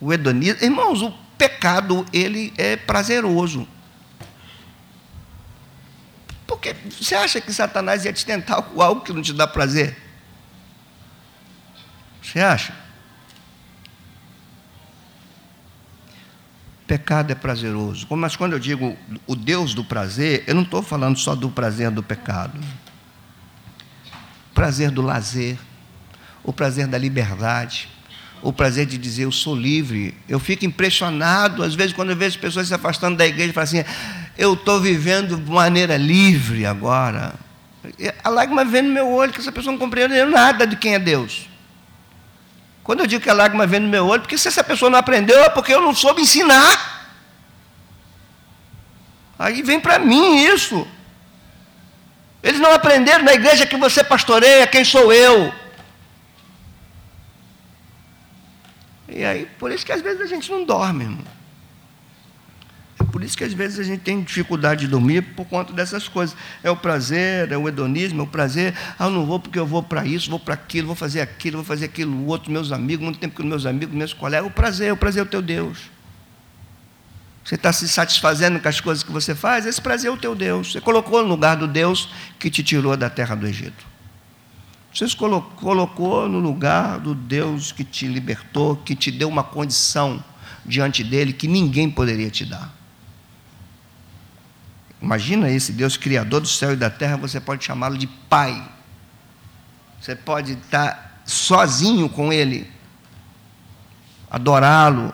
[0.00, 0.64] o hedonismo.
[0.64, 3.68] Irmãos, o pecado, ele é prazeroso.
[6.46, 9.96] Porque você acha que Satanás ia te tentar com algo que não te dá prazer?
[12.22, 12.81] Você acha?
[16.92, 18.06] Pecado é prazeroso.
[18.10, 18.94] Mas quando eu digo
[19.26, 22.60] o Deus do prazer, eu não estou falando só do prazer do pecado.
[24.50, 25.56] O prazer do lazer,
[26.44, 27.88] o prazer da liberdade,
[28.42, 30.14] o prazer de dizer eu sou livre.
[30.28, 33.64] Eu fico impressionado, às vezes, quando eu vejo pessoas se afastando da igreja e falam
[33.64, 33.84] assim,
[34.36, 37.32] eu estou vivendo de maneira livre agora.
[38.22, 40.98] A lágrima vem no meu olho, que essa pessoa não compreende nada de quem é
[40.98, 41.48] Deus.
[42.82, 44.98] Quando eu digo que a lágrima vem no meu olho, porque se essa pessoa não
[44.98, 47.02] aprendeu, é porque eu não soube ensinar.
[49.38, 50.86] Aí vem para mim isso.
[52.42, 55.52] Eles não aprenderam na igreja que você pastoreia, quem sou eu.
[59.08, 61.31] E aí, por isso que às vezes a gente não dorme, irmão.
[63.12, 66.34] Por isso que às vezes a gente tem dificuldade de dormir por conta dessas coisas.
[66.64, 68.74] É o prazer, é o hedonismo, é o prazer.
[68.98, 71.58] Ah, eu não vou porque eu vou para isso, vou para aquilo, vou fazer aquilo,
[71.58, 74.48] vou fazer aquilo, outro, meus amigos, muito tempo com meus amigos, meus colegas.
[74.48, 75.78] O prazer, o prazer é o teu Deus.
[77.44, 80.34] Você está se satisfazendo com as coisas que você faz, esse prazer é o teu
[80.34, 80.72] Deus.
[80.72, 82.08] Você colocou no lugar do Deus
[82.38, 83.84] que te tirou da terra do Egito.
[84.94, 90.24] Você se colocou no lugar do Deus que te libertou, que te deu uma condição
[90.64, 92.81] diante dele que ninguém poderia te dar.
[95.02, 98.70] Imagina esse Deus criador do céu e da terra, você pode chamá-lo de Pai.
[100.00, 102.70] Você pode estar sozinho com Ele,
[104.30, 105.12] adorá-lo.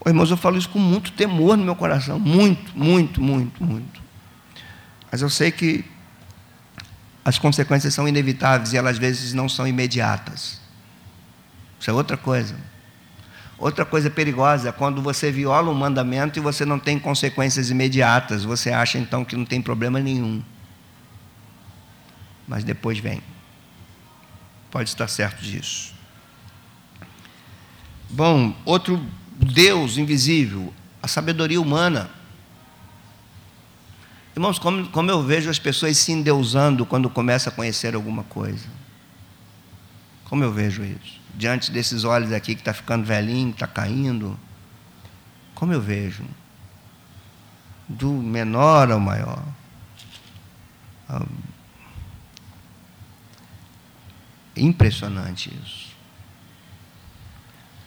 [0.00, 4.02] Oh, irmãos, eu falo isso com muito temor no meu coração, muito, muito, muito, muito.
[5.10, 5.84] Mas eu sei que
[7.24, 10.60] as consequências são inevitáveis e elas às vezes não são imediatas.
[11.78, 12.56] Isso é outra coisa.
[13.58, 18.44] Outra coisa perigosa é quando você viola um mandamento e você não tem consequências imediatas.
[18.44, 20.42] Você acha então que não tem problema nenhum.
[22.46, 23.20] Mas depois vem.
[24.70, 25.92] Pode estar certo disso.
[28.08, 32.10] Bom, outro Deus invisível, a sabedoria humana.
[34.36, 38.66] Irmãos, como, como eu vejo as pessoas se endeusando quando começam a conhecer alguma coisa.
[40.24, 41.17] Como eu vejo isso?
[41.38, 44.38] Diante desses olhos aqui que está ficando velhinho, está caindo,
[45.54, 46.24] como eu vejo?
[47.88, 49.42] Do menor ao maior.
[54.56, 55.88] Impressionante isso.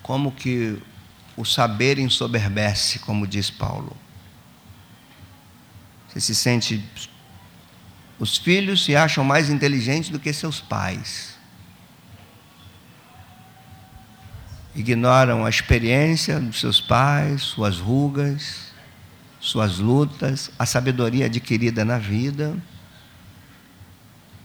[0.01, 0.81] como que
[1.37, 3.95] o saber ensoberbece, como diz Paulo.
[6.09, 6.83] Você se sente.
[8.19, 11.30] Os filhos se acham mais inteligentes do que seus pais.
[14.76, 18.72] Ignoram a experiência dos seus pais, suas rugas,
[19.39, 22.55] suas lutas, a sabedoria adquirida na vida.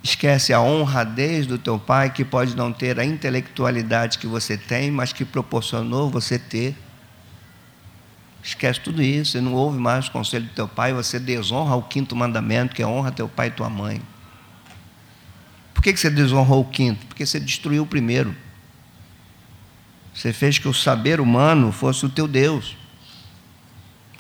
[0.03, 4.91] Esquece a honradez do teu pai, que pode não ter a intelectualidade que você tem,
[4.91, 6.77] mas que proporcionou você ter.
[8.43, 11.83] Esquece tudo isso, você não ouve mais o conselho do teu pai, você desonra o
[11.83, 14.01] quinto mandamento, que é honra teu pai e tua mãe.
[15.75, 17.05] Por que você desonrou o quinto?
[17.07, 18.35] Porque você destruiu o primeiro.
[20.17, 22.77] Você fez que o saber humano fosse o teu Deus.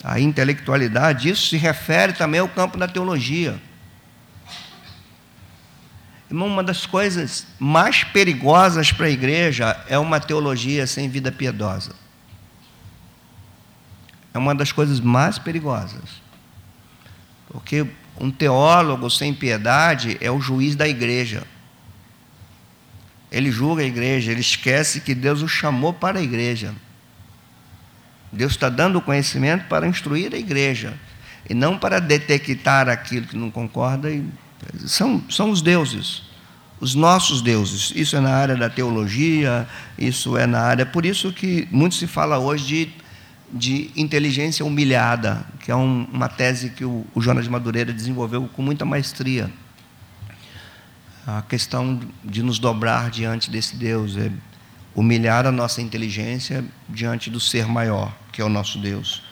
[0.04, 3.60] A intelectualidade, isso se refere também ao campo da teologia.
[6.30, 11.94] Irmão, uma das coisas mais perigosas para a igreja é uma teologia sem vida piedosa
[14.36, 16.22] é uma das coisas mais perigosas.
[17.48, 17.86] Porque
[18.20, 21.42] um teólogo sem piedade é o juiz da igreja.
[23.36, 26.74] Ele julga a igreja, ele esquece que Deus o chamou para a igreja.
[28.32, 30.94] Deus está dando o conhecimento para instruir a igreja,
[31.48, 34.08] e não para detectar aquilo que não concorda.
[34.86, 36.22] São, são os deuses,
[36.80, 37.92] os nossos deuses.
[37.94, 39.68] Isso é na área da teologia,
[39.98, 40.86] isso é na área.
[40.86, 43.06] Por isso que muito se fala hoje de
[43.52, 48.48] de inteligência humilhada, que é um, uma tese que o, o Jonas de Madureira desenvolveu
[48.48, 49.50] com muita maestria.
[51.26, 54.30] A questão de nos dobrar diante desse Deus, é
[54.94, 59.22] humilhar a nossa inteligência diante do ser maior, que é o nosso Deus.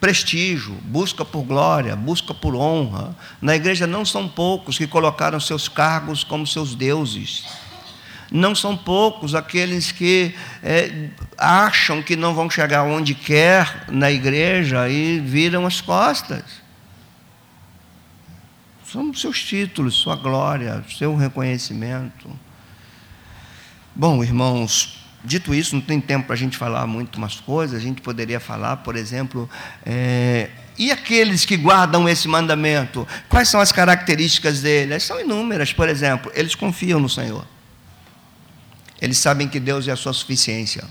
[0.00, 3.16] Prestígio, busca por glória, busca por honra.
[3.40, 7.44] Na igreja não são poucos que colocaram seus cargos como seus deuses
[8.30, 14.88] não são poucos aqueles que é, acham que não vão chegar onde quer na igreja
[14.88, 16.42] e viram as costas.
[18.90, 22.30] São seus títulos, sua glória, seu reconhecimento.
[23.94, 27.76] Bom, irmãos, dito isso, não tem tempo para a gente falar muito umas coisas.
[27.78, 29.48] A gente poderia falar, por exemplo,
[29.84, 33.06] é, e aqueles que guardam esse mandamento?
[33.28, 35.02] Quais são as características deles?
[35.02, 37.44] São inúmeras, por exemplo, eles confiam no Senhor.
[39.02, 40.84] Eles sabem que Deus é a sua suficiência.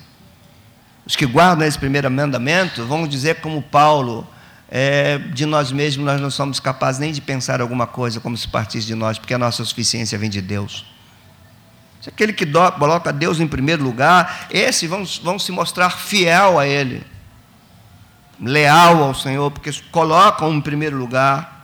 [1.03, 4.27] Os que guardam esse primeiro mandamento vão dizer, como Paulo,
[4.69, 8.47] é, de nós mesmos nós não somos capazes nem de pensar alguma coisa como se
[8.47, 10.85] partisse de nós, porque a nossa suficiência vem de Deus.
[12.01, 16.59] Se aquele que do, coloca Deus em primeiro lugar, esses vão, vão se mostrar fiel
[16.59, 17.03] a Ele,
[18.39, 21.56] leal ao Senhor, porque colocam em primeiro lugar.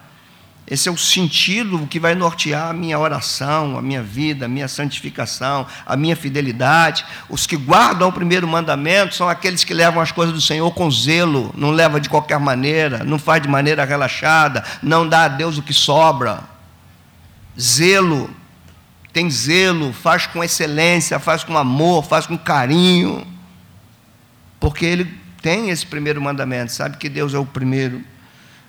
[0.66, 4.68] Esse é o sentido que vai nortear a minha oração, a minha vida, a minha
[4.70, 7.06] santificação, a minha fidelidade.
[7.30, 10.90] Os que guardam o primeiro mandamento são aqueles que levam as coisas do Senhor com
[10.90, 15.58] zelo, não leva de qualquer maneira, não faz de maneira relaxada, não dá a Deus
[15.58, 16.40] o que sobra.
[17.60, 18.30] Zelo,
[19.12, 23.28] tem zelo, faz com excelência, faz com amor, faz com carinho,
[24.62, 28.02] porque ele tem esse primeiro mandamento, sabe que Deus é o primeiro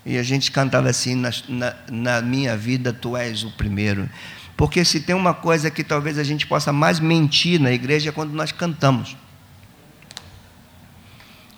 [0.05, 4.09] e a gente cantava assim: na, na, na, minha vida tu és o primeiro.
[4.57, 8.13] Porque se tem uma coisa que talvez a gente possa mais mentir na igreja é
[8.13, 9.17] quando nós cantamos.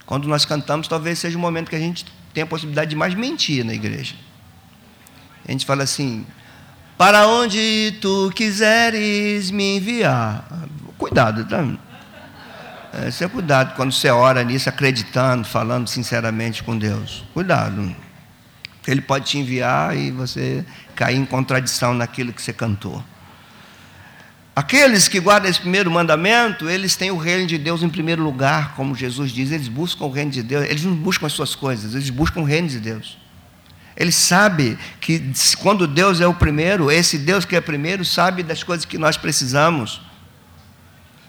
[0.06, 3.14] Quando nós cantamos, talvez seja o momento que a gente tem a possibilidade de mais
[3.14, 4.14] mentir na igreja.
[5.46, 6.24] A gente fala assim:
[6.96, 10.46] para onde tu quiseres me enviar.
[10.96, 11.66] Cuidado, tá?
[12.94, 17.24] É, você cuidado quando você ora nisso, acreditando, falando sinceramente com Deus.
[17.34, 17.94] Cuidado.
[18.86, 20.64] Ele pode te enviar e você
[20.94, 23.02] cair em contradição naquilo que você cantou.
[24.54, 28.74] Aqueles que guardam esse primeiro mandamento, eles têm o reino de Deus em primeiro lugar,
[28.74, 31.94] como Jesus diz, eles buscam o reino de Deus, eles não buscam as suas coisas,
[31.94, 33.18] eles buscam o reino de Deus.
[33.94, 35.22] Eles sabem que
[35.58, 39.18] quando Deus é o primeiro, esse Deus que é primeiro sabe das coisas que nós
[39.18, 40.00] precisamos.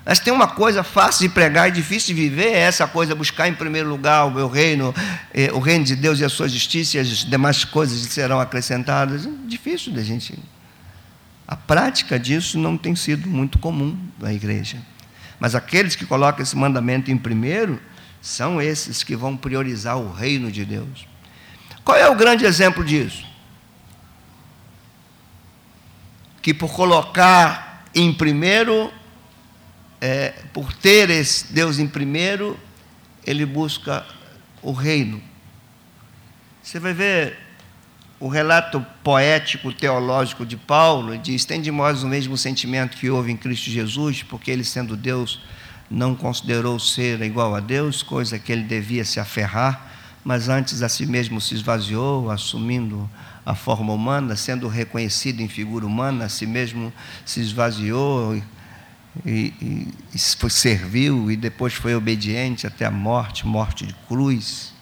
[0.07, 3.49] Mas tem uma coisa fácil de pregar e difícil de viver, é essa coisa, buscar
[3.49, 4.95] em primeiro lugar o meu reino,
[5.33, 9.27] eh, o reino de Deus e a sua justiça, e as demais coisas serão acrescentadas.
[9.45, 10.39] Difícil da gente.
[11.45, 14.77] A prática disso não tem sido muito comum na igreja.
[15.41, 17.77] Mas aqueles que colocam esse mandamento em primeiro,
[18.21, 21.05] são esses que vão priorizar o reino de Deus.
[21.83, 23.25] Qual é o grande exemplo disso?
[26.41, 28.89] Que por colocar em primeiro
[29.99, 32.59] é, por ter esse Deus em primeiro,
[33.25, 34.05] ele busca
[34.61, 35.21] o reino.
[36.61, 37.37] Você vai ver
[38.19, 43.31] o relato poético, teológico de Paulo, diz: Tem de nós o mesmo sentimento que houve
[43.31, 45.41] em Cristo Jesus, porque ele, sendo Deus,
[45.89, 49.91] não considerou ser igual a Deus, coisa que ele devia se aferrar,
[50.23, 53.09] mas antes a si mesmo se esvaziou, assumindo
[53.45, 56.91] a forma humana, sendo reconhecido em figura humana, a si mesmo
[57.25, 58.41] se esvaziou
[59.25, 64.73] e, e, e foi, serviu e depois foi obediente até a morte morte de cruz.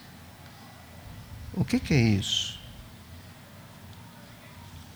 [1.54, 2.58] O que, que é isso?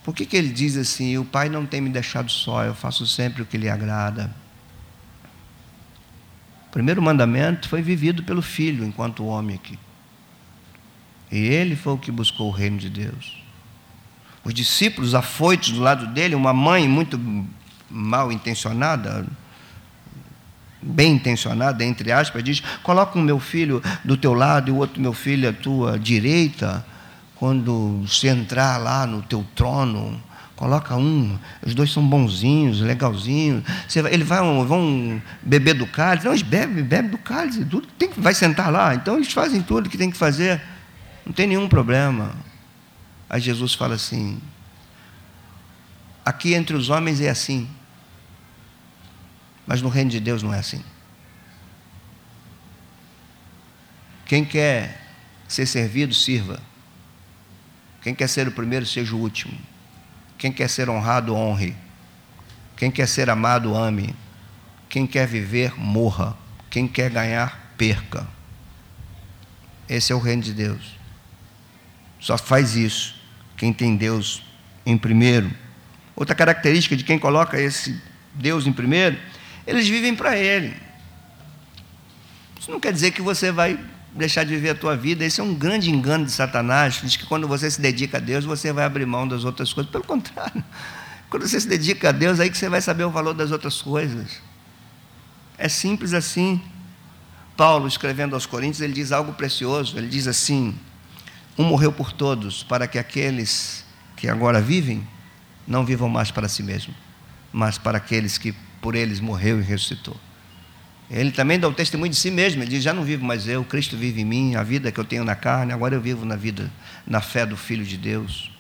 [0.04, 3.06] Por que, que ele diz assim: O Pai não tem me deixado só, eu faço
[3.06, 4.34] sempre o que lhe agrada?
[6.68, 9.78] O primeiro mandamento foi vivido pelo Filho enquanto homem aqui.
[11.30, 13.40] E ele foi o que buscou o reino de Deus
[14.44, 17.18] os discípulos afoitos do lado dele, uma mãe muito
[17.90, 19.26] mal intencionada,
[20.80, 25.00] bem intencionada, entre aspas, diz: coloca o meu filho do teu lado e o outro
[25.00, 26.84] meu filho à tua direita,
[27.36, 30.22] quando você entrar lá no teu trono.
[30.54, 33.64] Coloca um, os dois são bonzinhos, legalzinhos.
[33.88, 36.26] Você ele vai, vão beber do cálice.
[36.26, 38.94] Não, eles bebem, bebem do cálice, tudo tem, vai sentar lá.
[38.94, 40.60] Então eles fazem tudo que tem que fazer.
[41.24, 42.32] Não tem nenhum problema.
[43.30, 44.38] Aí Jesus fala assim:
[46.24, 47.66] aqui entre os homens é assim,
[49.66, 50.82] mas no reino de Deus não é assim.
[54.26, 55.00] Quem quer
[55.48, 56.60] ser servido, sirva.
[58.02, 59.58] Quem quer ser o primeiro, seja o último.
[60.38, 61.76] Quem quer ser honrado, honre.
[62.76, 64.14] Quem quer ser amado, ame.
[64.88, 66.36] Quem quer viver, morra.
[66.70, 68.26] Quem quer ganhar, perca.
[69.88, 70.96] Esse é o reino de Deus.
[72.20, 73.20] Só faz isso
[73.56, 74.42] quem tem Deus
[74.86, 75.50] em primeiro.
[76.14, 78.00] Outra característica de quem coloca esse
[78.32, 79.18] Deus em primeiro,
[79.70, 80.74] eles vivem para Ele.
[82.58, 83.78] Isso não quer dizer que você vai
[84.12, 85.24] deixar de viver a tua vida.
[85.24, 87.00] Esse é um grande engano de Satanás.
[87.00, 89.90] Diz que quando você se dedica a Deus, você vai abrir mão das outras coisas.
[89.90, 90.62] Pelo contrário,
[91.30, 93.80] quando você se dedica a Deus, aí que você vai saber o valor das outras
[93.80, 94.40] coisas.
[95.56, 96.60] É simples assim.
[97.56, 99.96] Paulo, escrevendo aos Coríntios, ele diz algo precioso.
[99.96, 100.74] Ele diz assim:
[101.56, 103.84] um morreu por todos, para que aqueles
[104.16, 105.06] que agora vivem
[105.64, 106.92] não vivam mais para si mesmo,
[107.52, 110.16] mas para aqueles que por eles morreu e ressuscitou.
[111.10, 113.64] Ele também dá o testemunho de si mesmo, ele diz: Já não vivo mais eu,
[113.64, 116.36] Cristo vive em mim, a vida que eu tenho na carne, agora eu vivo na
[116.36, 116.70] vida,
[117.06, 118.50] na fé do Filho de Deus.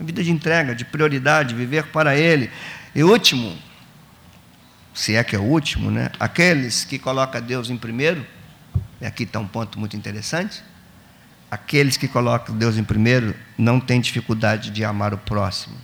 [0.00, 2.50] Uma vida de entrega, de prioridade, viver para Ele.
[2.94, 3.56] E último,
[4.94, 6.10] se é que é o último, né?
[6.18, 8.26] Aqueles que colocam Deus em primeiro,
[9.00, 10.62] e aqui está um ponto muito interessante
[11.52, 15.76] aqueles que colocam Deus em primeiro não têm dificuldade de amar o próximo.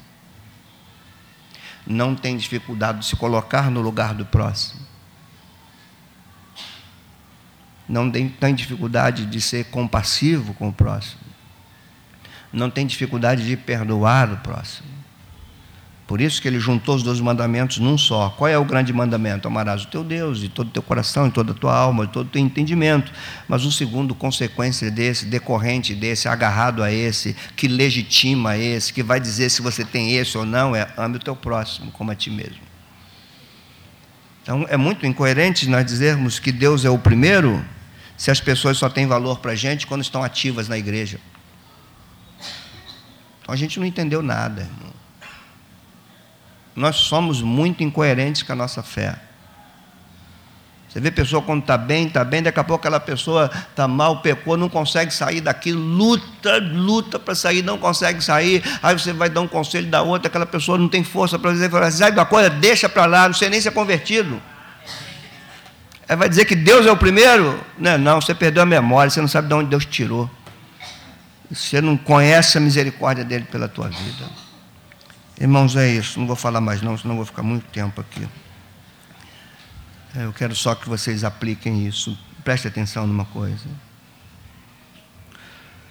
[1.89, 4.87] Não têm dificuldade de se colocar no lugar do próximo.
[7.89, 11.23] Não tem, tem dificuldade de ser compassivo com o próximo.
[12.53, 14.98] Não tem dificuldade de perdoar o próximo.
[16.09, 18.31] Por isso que ele juntou os dois mandamentos num só.
[18.31, 19.47] Qual é o grande mandamento?
[19.47, 22.13] Amarás o teu Deus de todo o teu coração, de toda a tua alma, de
[22.15, 23.13] todo o teu entendimento.
[23.47, 29.21] Mas um segundo, consequência desse, decorrente desse, agarrado a esse, que legitima esse, que vai
[29.21, 32.31] dizer se você tem esse ou não, é ame o teu próximo como a ti
[32.31, 32.63] mesmo.
[34.43, 37.63] Então é muito incoerente nós dizermos que Deus é o primeiro,
[38.17, 41.21] se as pessoas só têm valor para a gente quando estão ativas na igreja.
[43.43, 44.98] Então a gente não entendeu nada, irmão
[46.79, 49.17] nós somos muito incoerentes com a nossa fé.
[50.89, 53.87] Você vê a pessoa quando está bem, está bem, daqui a pouco aquela pessoa está
[53.87, 59.13] mal, pecou, não consegue sair daquilo, luta, luta para sair, não consegue sair, aí você
[59.13, 62.19] vai dar um conselho da outra, aquela pessoa não tem força para dizer, fala, sabe
[62.19, 64.41] uma coisa, deixa para lá, não sei nem se é convertido.
[66.09, 67.63] Aí vai dizer que Deus é o primeiro?
[67.77, 70.31] Não, não, você perdeu a memória, você não sabe de onde Deus tirou.
[71.51, 74.48] Você não conhece a misericórdia dele pela tua vida.
[75.41, 76.19] Irmãos, é isso.
[76.19, 78.27] Não vou falar mais, não, senão vou ficar muito tempo aqui.
[80.15, 82.19] Eu quero só que vocês apliquem isso.
[82.43, 83.69] Preste atenção numa coisa.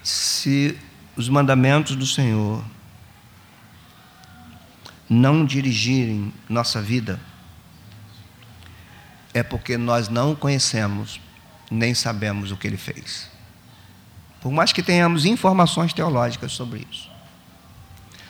[0.04, 0.78] Se
[1.16, 2.64] os mandamentos do Senhor
[5.10, 7.20] não dirigirem nossa vida,
[9.34, 11.22] é porque nós não conhecemos
[11.70, 13.30] nem sabemos o que ele fez.
[14.41, 17.10] Por mais que tenhamos informações teológicas sobre isso.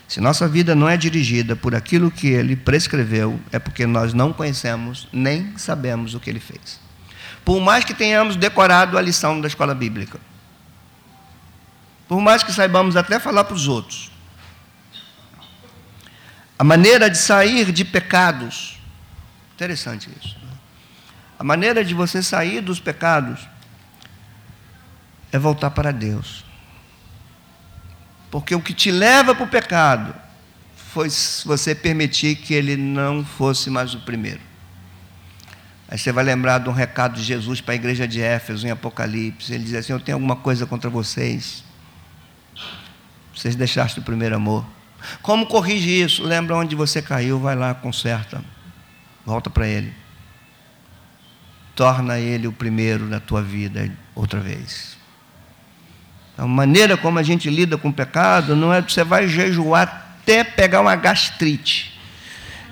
[0.07, 4.31] Se nossa vida não é dirigida por aquilo que ele prescreveu, é porque nós não
[4.31, 6.79] conhecemos nem sabemos o que ele fez.
[7.43, 10.19] Por mais que tenhamos decorado a lição da escola bíblica,
[12.07, 14.09] por mais que saibamos até falar para os outros,
[16.57, 18.79] a maneira de sair de pecados,
[19.55, 20.37] interessante isso.
[20.41, 20.51] Né?
[21.37, 23.47] A maneira de você sair dos pecados
[25.31, 26.46] é voltar para Deus.
[28.29, 30.13] Porque o que te leva para o pecado
[30.75, 31.09] foi
[31.45, 34.41] você permitir que ele não fosse mais o primeiro.
[35.87, 38.71] Aí você vai lembrar de um recado de Jesus para a igreja de Éfeso, em
[38.71, 39.53] Apocalipse.
[39.53, 41.63] Ele diz assim: Eu tenho alguma coisa contra vocês.
[43.33, 44.65] Vocês deixaste o primeiro amor.
[45.21, 46.23] Como corrige isso?
[46.23, 48.43] Lembra onde você caiu, vai lá, conserta.
[49.25, 49.93] Volta para ele.
[51.75, 54.96] Torna ele o primeiro na tua vida outra vez.
[56.37, 60.43] A maneira como a gente lida com o pecado não é você vai jejuar até
[60.43, 61.97] pegar uma gastrite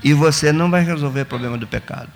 [0.04, 2.10] e você não vai resolver o problema do pecado.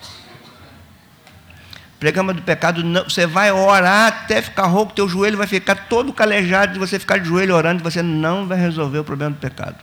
[2.02, 6.14] O do pecado, não, você vai orar até ficar rouco, teu joelho vai ficar todo
[6.14, 9.76] calejado de você ficar de joelho orando, você não vai resolver o problema do pecado.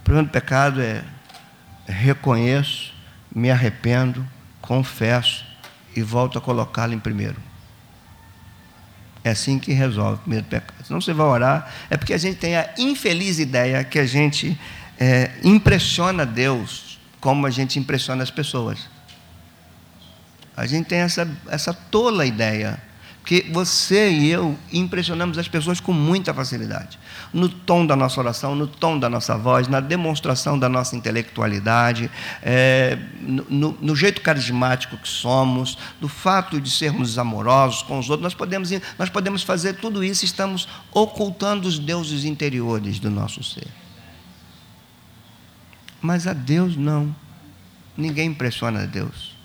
[0.00, 1.02] O problema do pecado é
[1.86, 2.94] reconheço,
[3.34, 4.26] me arrependo,
[4.62, 5.44] confesso
[5.94, 7.47] e volto a colocá-lo em primeiro.
[9.24, 10.84] É assim que resolve o primeiro pecado.
[10.84, 14.58] Senão você vai orar, é porque a gente tem a infeliz ideia que a gente
[14.98, 18.88] é, impressiona Deus como a gente impressiona as pessoas.
[20.56, 22.80] A gente tem essa, essa tola ideia
[23.28, 26.98] que você e eu impressionamos as pessoas com muita facilidade.
[27.30, 32.10] No tom da nossa oração, no tom da nossa voz, na demonstração da nossa intelectualidade,
[32.42, 38.22] é, no, no, jeito carismático que somos, do fato de sermos amorosos com os outros,
[38.22, 43.68] nós podemos, nós podemos fazer tudo isso, estamos ocultando os deuses interiores do nosso ser.
[46.00, 47.14] Mas a Deus não.
[47.94, 49.36] Ninguém impressiona a Deus.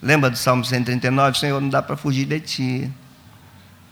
[0.00, 1.38] Lembra do Salmo 139?
[1.38, 2.90] Senhor, não dá para fugir de ti.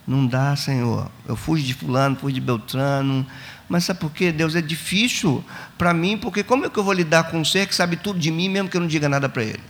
[0.07, 1.11] Não dá, Senhor.
[1.27, 3.27] Eu fujo de fulano, fujo de Beltrano.
[3.69, 4.33] Mas sabe por quê?
[4.33, 5.45] Deus é difícil
[5.79, 8.19] para mim, porque como é que eu vou lidar com um ser que sabe tudo
[8.19, 9.61] de mim, mesmo que eu não diga nada para ele?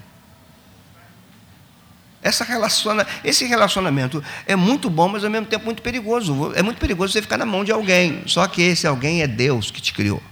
[2.22, 6.52] Essa relaciona, esse relacionamento é muito bom, mas ao mesmo tempo muito perigoso.
[6.54, 8.22] É muito perigoso você ficar na mão de alguém.
[8.26, 10.22] Só que esse alguém é Deus que te criou.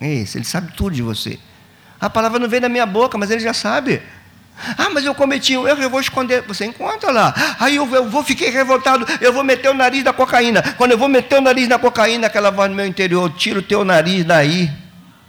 [0.00, 1.38] É esse, ele sabe tudo de você.
[2.00, 4.00] A palavra não vem da minha boca, mas ele já sabe.
[4.76, 6.42] Ah, mas eu cometi erro, eu vou esconder.
[6.42, 7.34] Você encontra lá.
[7.58, 10.62] Aí eu, eu vou, fiquei revoltado, eu vou meter o nariz na cocaína.
[10.74, 13.62] Quando eu vou meter o nariz na cocaína, aquela voz no meu interior, tira o
[13.62, 14.70] teu nariz daí.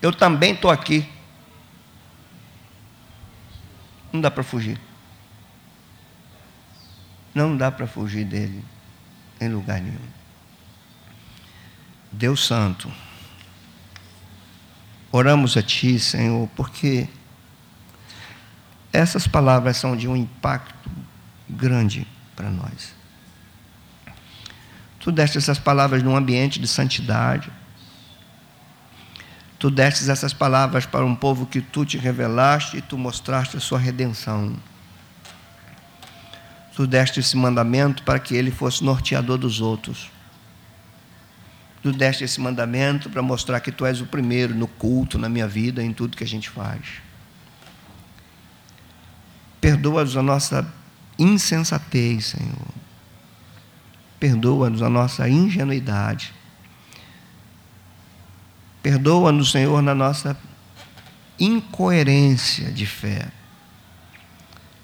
[0.01, 1.07] Eu também estou aqui.
[4.11, 4.79] Não dá para fugir.
[7.33, 8.63] Não dá para fugir dele
[9.39, 9.97] em lugar nenhum.
[12.11, 12.91] Deus Santo,
[15.11, 17.07] oramos a Ti, Senhor, porque
[18.93, 20.89] essas palavras são de um impacto
[21.49, 22.93] grande para nós.
[24.99, 27.51] Tu deste essas palavras num ambiente de santidade.
[29.57, 33.59] Tu destes essas palavras para um povo que tu te revelaste e tu mostraste a
[33.59, 34.55] sua redenção.
[36.75, 40.09] Tu deste esse mandamento para que ele fosse norteador dos outros.
[41.81, 45.47] Tu deste esse mandamento para mostrar que tu és o primeiro no culto, na minha
[45.47, 47.01] vida, em tudo que a gente faz.
[49.61, 50.73] Perdoa-nos a nossa
[51.19, 52.73] insensatez, Senhor.
[54.19, 56.33] Perdoa-nos a nossa ingenuidade.
[58.81, 60.35] Perdoa-nos, Senhor, na nossa
[61.39, 63.27] incoerência de fé.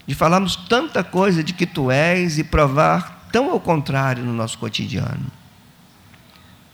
[0.05, 4.57] De falarmos tanta coisa de que tu és e provar tão ao contrário no nosso
[4.59, 5.31] cotidiano.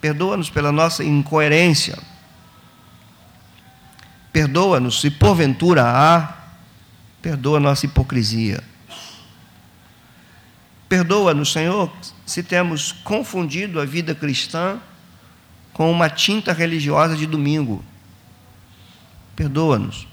[0.02, 1.98] Perdoa-nos pela nossa incoerência.
[4.34, 6.43] Perdoa-nos se porventura há
[7.24, 8.62] Perdoa a nossa hipocrisia.
[10.90, 11.90] Perdoa-nos, Senhor,
[12.26, 14.78] se temos confundido a vida cristã
[15.72, 17.82] com uma tinta religiosa de domingo.
[19.38, 20.06] Perdoa-nos.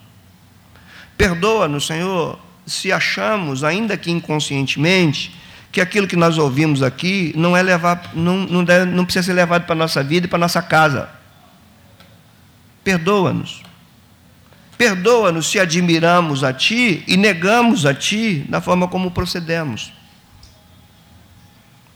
[1.19, 5.34] Perdoa-nos, Senhor, se achamos, ainda que inconscientemente,
[5.72, 9.33] que aquilo que nós ouvimos aqui não é levar, não, não, deve, não precisa ser
[9.33, 11.11] levado para a nossa vida e para a nossa casa.
[12.84, 13.68] Perdoa-nos.
[14.81, 19.93] Perdoa-nos se admiramos a Ti e negamos a Ti na forma como procedemos.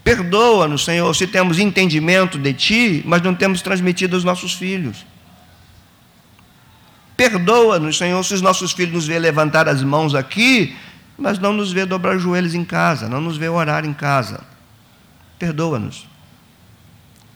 [0.05, 5.07] Perdoa-nos, Senhor, se temos entendimento de Ti, mas não temos transmitido aos nossos filhos.
[7.17, 10.77] Perdoa-nos, Senhor, se os nossos filhos nos vê levantar as mãos aqui,
[11.17, 14.45] mas não nos vê dobrar os joelhos em casa, não nos vê orar em casa.
[15.39, 16.07] Perdoa-nos.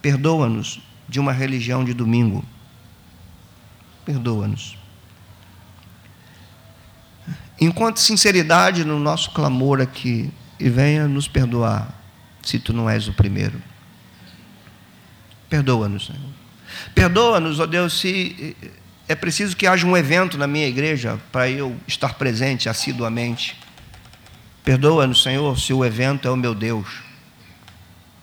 [0.03, 2.45] Perdoa-nos de uma religião de domingo.
[4.05, 4.78] Perdoa-nos.
[7.61, 10.31] Encontre sinceridade no nosso clamor aqui
[10.61, 11.93] e venha nos perdoar,
[12.43, 13.61] se tu não és o primeiro.
[15.49, 16.21] Perdoa-nos, Senhor.
[16.95, 18.57] Perdoa-nos, ó Deus, se
[19.09, 23.57] é preciso que haja um evento na minha igreja para eu estar presente assiduamente.
[24.63, 27.03] Perdoa-nos, Senhor, se o evento é o meu Deus.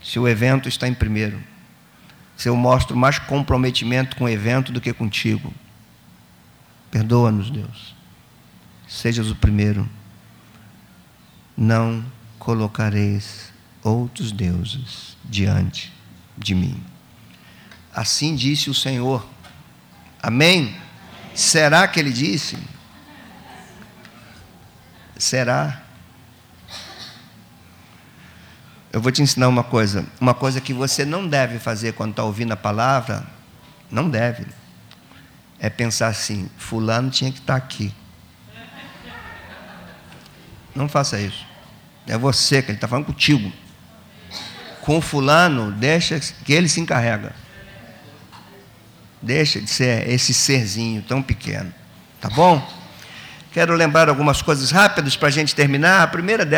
[0.02, 1.42] Se o evento está em primeiro.
[2.38, 5.52] Se eu mostro mais comprometimento com o evento do que contigo.
[6.92, 7.95] Perdoa-nos, Deus.
[8.88, 9.90] Sejas o primeiro.
[11.58, 12.04] Não
[12.38, 13.54] colocareis
[13.84, 15.94] outros deuses diante
[16.38, 16.84] de mim.
[17.94, 19.26] Assim disse o Senhor.
[20.22, 20.76] Amém?
[21.34, 22.58] Será que ele disse?
[25.18, 25.82] Será?
[28.92, 30.06] Eu vou te ensinar uma coisa.
[30.20, 33.26] Uma coisa que você não deve fazer quando está ouvindo a palavra,
[33.92, 34.46] não deve.
[35.60, 37.94] É pensar assim: Fulano tinha que estar tá aqui.
[40.76, 41.46] Não faça isso.
[42.06, 43.52] É você que ele está falando contigo.
[44.82, 47.34] Com fulano, deixa que ele se encarrega.
[49.22, 51.74] Deixa de ser esse serzinho tão pequeno.
[52.22, 52.62] Tá bom?
[53.52, 56.04] Quero lembrar algumas coisas rápidas para a gente terminar.
[56.04, 56.54] A primeira delas.